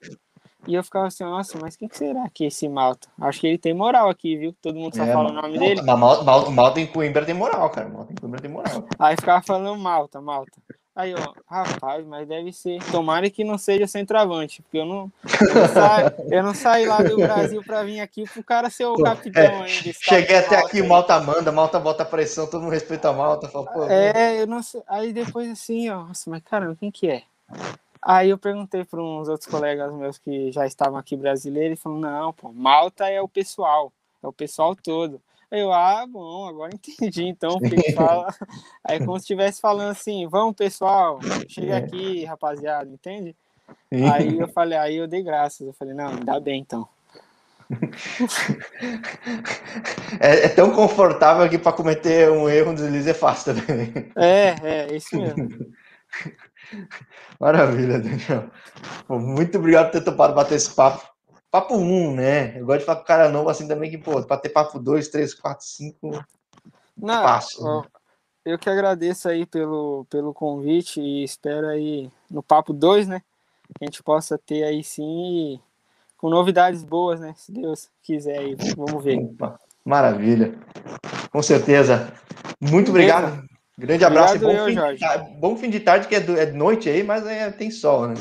E 0.67 0.75
eu 0.75 0.83
ficava 0.83 1.07
assim, 1.07 1.25
nossa, 1.25 1.59
mas 1.61 1.77
quem 1.77 1.89
que 1.89 1.97
será 1.97 2.29
que 2.29 2.45
é 2.45 2.47
esse 2.49 2.69
Malta? 2.69 3.09
Acho 3.21 3.41
que 3.41 3.47
ele 3.47 3.59
tem 3.59 3.73
moral 3.73 4.09
aqui, 4.09 4.37
viu? 4.37 4.55
Todo 4.61 4.79
mundo 4.79 4.97
só 4.97 5.05
é, 5.05 5.13
fala 5.13 5.31
o 5.31 5.33
nome 5.33 5.59
dele. 5.59 5.83
Mas 5.83 5.99
Malta, 5.99 6.25
Malta, 6.25 6.51
Malta 6.51 6.81
em 6.81 6.87
Coimbra 6.87 7.25
tem 7.25 7.35
moral, 7.35 7.71
cara. 7.71 7.89
Malta 7.89 8.13
em 8.13 8.17
Coimbra 8.17 8.41
tem 8.41 8.51
moral. 8.51 8.85
Aí 8.99 9.17
ficava 9.17 9.43
falando 9.43 9.79
Malta, 9.79 10.21
Malta. 10.21 10.53
Aí, 10.97 11.15
ó, 11.15 11.35
rapaz, 11.47 12.07
mas 12.07 12.27
deve 12.27 12.55
ser. 12.55 12.83
Tomara 12.91 13.29
que 13.29 13.45
não 13.45 13.59
seja 13.59 13.87
centroavante, 13.87 14.63
porque 14.63 14.79
eu 14.79 14.87
não, 14.87 15.13
eu 15.43 15.55
não, 15.55 15.69
saio, 15.69 16.13
eu 16.31 16.43
não 16.43 16.55
saí 16.55 16.87
lá 16.87 17.03
do 17.03 17.17
Brasil 17.19 17.63
para 17.63 17.83
vir 17.83 18.01
aqui 18.01 18.25
pro 18.25 18.43
cara 18.43 18.71
ser 18.71 18.87
o 18.87 18.95
capitão 18.95 19.43
é, 19.43 19.65
ainda. 19.65 19.93
Cheguei 19.93 20.37
até 20.37 20.57
aqui, 20.57 20.81
aí. 20.81 20.89
Malta 20.89 21.21
manda, 21.21 21.53
Malta 21.53 21.79
bota 21.79 22.03
pressão, 22.03 22.47
todo 22.47 22.63
mundo 22.63 22.73
respeita 22.73 23.11
a 23.11 23.13
Malta. 23.13 23.47
Fala, 23.47 23.67
Pô, 23.67 23.85
é, 23.85 24.41
eu 24.41 24.47
não 24.47 24.63
sei. 24.63 24.83
Aí 24.89 25.13
depois 25.13 25.51
assim, 25.51 25.91
ó, 25.91 26.07
nossa, 26.07 26.31
mas 26.31 26.43
caramba, 26.43 26.75
quem 26.81 26.91
que 26.91 27.11
é? 27.11 27.25
Aí 28.09 28.31
eu 28.31 28.39
perguntei 28.39 28.85
para 28.85 29.03
uns 29.03 29.29
outros 29.29 29.51
colegas 29.51 29.93
meus 29.93 30.17
que 30.17 30.53
já 30.53 30.65
estavam 30.65 30.97
aqui 30.97 31.17
brasileiros 31.17 31.77
e 31.77 31.83
falaram: 31.83 32.01
não, 32.01 32.33
pô, 32.33 32.53
Malta 32.53 33.09
é 33.09 33.21
o 33.21 33.27
pessoal, 33.27 33.93
é 34.23 34.29
o 34.29 34.33
pessoal 34.33 34.77
todo. 34.77 35.21
Aí 35.51 35.59
eu, 35.59 35.73
ah, 35.73 36.07
bom, 36.09 36.47
agora 36.47 36.71
entendi. 36.73 37.25
Então, 37.27 37.59
fala. 37.97 38.33
Aí, 38.85 39.01
como 39.01 39.19
se 39.19 39.25
estivesse 39.25 39.61
falando 39.61 39.91
assim: 39.91 40.25
vamos, 40.29 40.55
pessoal, 40.55 41.19
chega 41.49 41.75
é. 41.75 41.79
aqui, 41.79 42.25
rapaziada, 42.25 42.89
entende? 42.89 43.35
Aí 44.13 44.39
eu 44.39 44.47
falei, 44.47 44.79
aí 44.79 44.95
eu 44.95 45.09
dei 45.09 45.25
graças. 45.25 45.67
Eu 45.67 45.73
falei, 45.73 45.93
não, 45.93 46.11
ainda 46.11 46.39
bem 46.39 46.61
então. 46.61 46.89
É, 50.21 50.45
é 50.45 50.49
tão 50.49 50.71
confortável 50.71 51.49
que 51.51 51.59
para 51.59 51.73
cometer 51.73 52.31
um 52.31 52.49
erro, 52.49 52.71
um 52.71 52.75
deslize 52.75 53.11
é 53.11 53.15
fácil 53.15 53.57
também. 53.57 53.93
É, 54.15 54.55
é, 54.63 54.97
isso 54.97 55.21
mesmo. 55.21 55.49
Maravilha, 57.41 57.99
Daniel. 57.99 58.51
Muito 59.09 59.59
obrigado 59.59 59.87
por 59.87 59.93
ter 59.93 60.05
topado 60.05 60.35
bater 60.35 60.55
esse 60.55 60.75
papo. 60.75 61.07
Papo 61.51 61.77
1, 61.77 61.81
um, 61.81 62.15
né? 62.15 62.59
Eu 62.61 62.67
gosto 62.67 62.81
de 62.81 62.85
falar 62.85 62.99
com 62.99 63.07
cara 63.07 63.29
novo 63.29 63.49
assim 63.49 63.67
também, 63.67 63.91
que, 63.91 63.99
pô, 63.99 64.23
pra 64.23 64.37
ter 64.37 64.51
papo 64.51 64.79
2, 64.79 65.09
3, 65.09 65.35
4, 65.35 65.65
5. 65.65 66.25
Não, 66.97 67.23
fácil. 67.23 67.65
Ó, 67.65 67.81
né? 67.83 67.89
Eu 68.45 68.59
que 68.59 68.71
agradeço 68.71 69.29
aí 69.29 69.45
pelo, 69.45 70.07
pelo 70.09 70.33
convite 70.33 71.01
e 71.01 71.25
espero 71.25 71.67
aí 71.67 72.11
no 72.31 72.43
papo 72.43 72.73
2, 72.73 73.09
né? 73.09 73.21
Que 73.77 73.85
a 73.85 73.87
gente 73.87 74.03
possa 74.03 74.39
ter 74.39 74.63
aí 74.63 74.85
sim 74.85 75.61
com 76.17 76.31
novidades 76.31 76.85
boas, 76.85 77.19
né? 77.21 77.35
Se 77.37 77.51
Deus 77.51 77.91
quiser 78.03 78.39
aí, 78.39 78.57
vamos 78.77 79.03
ver. 79.03 79.19
Opa, 79.19 79.59
maravilha. 79.85 80.55
Com 81.31 81.43
certeza. 81.43 82.13
Muito 82.61 82.91
obrigado. 82.91 83.45
Grande 83.79 84.05
abraço 84.05 84.37
Obrigado 84.37 84.57
bom, 84.57 84.79
eu, 84.79 84.89
fim 84.91 84.99
tarde, 84.99 85.31
bom 85.39 85.57
fim 85.57 85.71
de 85.71 85.81
tarde, 85.81 86.09
que 86.09 86.15
é, 86.15 86.21
do, 86.21 86.37
é 86.39 86.51
noite 86.51 86.89
aí, 86.89 87.03
mas 87.03 87.27
é, 87.27 87.51
tem 87.51 87.71
sol, 87.71 88.09
né? 88.09 88.15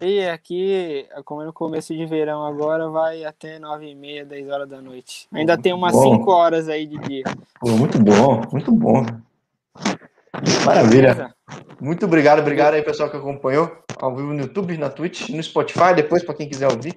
E 0.00 0.26
aqui, 0.26 1.06
como 1.24 1.40
é 1.40 1.46
no 1.46 1.52
começo 1.52 1.94
de 1.94 2.04
verão 2.04 2.44
agora, 2.44 2.90
vai 2.90 3.24
até 3.24 3.58
9 3.58 3.86
e 3.88 3.94
meia, 3.94 4.26
10 4.26 4.48
horas 4.50 4.68
da 4.68 4.82
noite. 4.82 5.26
Ainda 5.32 5.54
muito 5.54 5.62
tem 5.62 5.72
umas 5.72 5.92
bom. 5.92 6.18
5 6.18 6.30
horas 6.30 6.68
aí 6.68 6.86
de 6.86 6.98
dia. 6.98 7.22
Pô, 7.58 7.70
muito 7.70 7.98
bom, 7.98 8.42
muito 8.52 8.72
bom. 8.72 9.06
Maravilha. 10.66 11.34
Muito 11.80 12.04
obrigado, 12.04 12.40
obrigado 12.40 12.74
aí, 12.74 12.82
pessoal 12.82 13.08
que 13.08 13.16
acompanhou 13.16 13.70
ao 13.98 14.14
vivo 14.14 14.34
no 14.34 14.40
YouTube, 14.40 14.76
na 14.76 14.90
Twitch, 14.90 15.30
no 15.30 15.42
Spotify, 15.42 15.94
depois 15.94 16.22
para 16.22 16.34
quem 16.34 16.48
quiser 16.48 16.68
ouvir. 16.68 16.94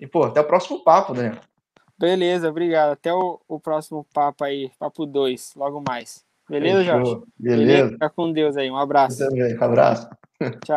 E, 0.00 0.06
pô, 0.06 0.24
até 0.24 0.40
o 0.40 0.44
próximo 0.44 0.82
papo, 0.82 1.12
Daniel. 1.12 1.36
Beleza, 1.98 2.48
obrigado. 2.48 2.92
Até 2.92 3.12
o, 3.12 3.40
o 3.46 3.60
próximo 3.60 4.06
papo 4.14 4.44
aí, 4.44 4.70
papo 4.78 5.04
2, 5.04 5.52
logo 5.56 5.82
mais. 5.86 6.24
Beleza, 6.48 6.84
Jorge? 6.84 7.20
Beleza. 7.38 7.90
Fica 7.90 8.10
com 8.10 8.32
Deus 8.32 8.56
aí. 8.56 8.70
Um 8.70 8.76
abraço. 8.76 9.22
Um 9.30 9.64
abraço. 9.64 10.08
Tchau. 10.40 10.60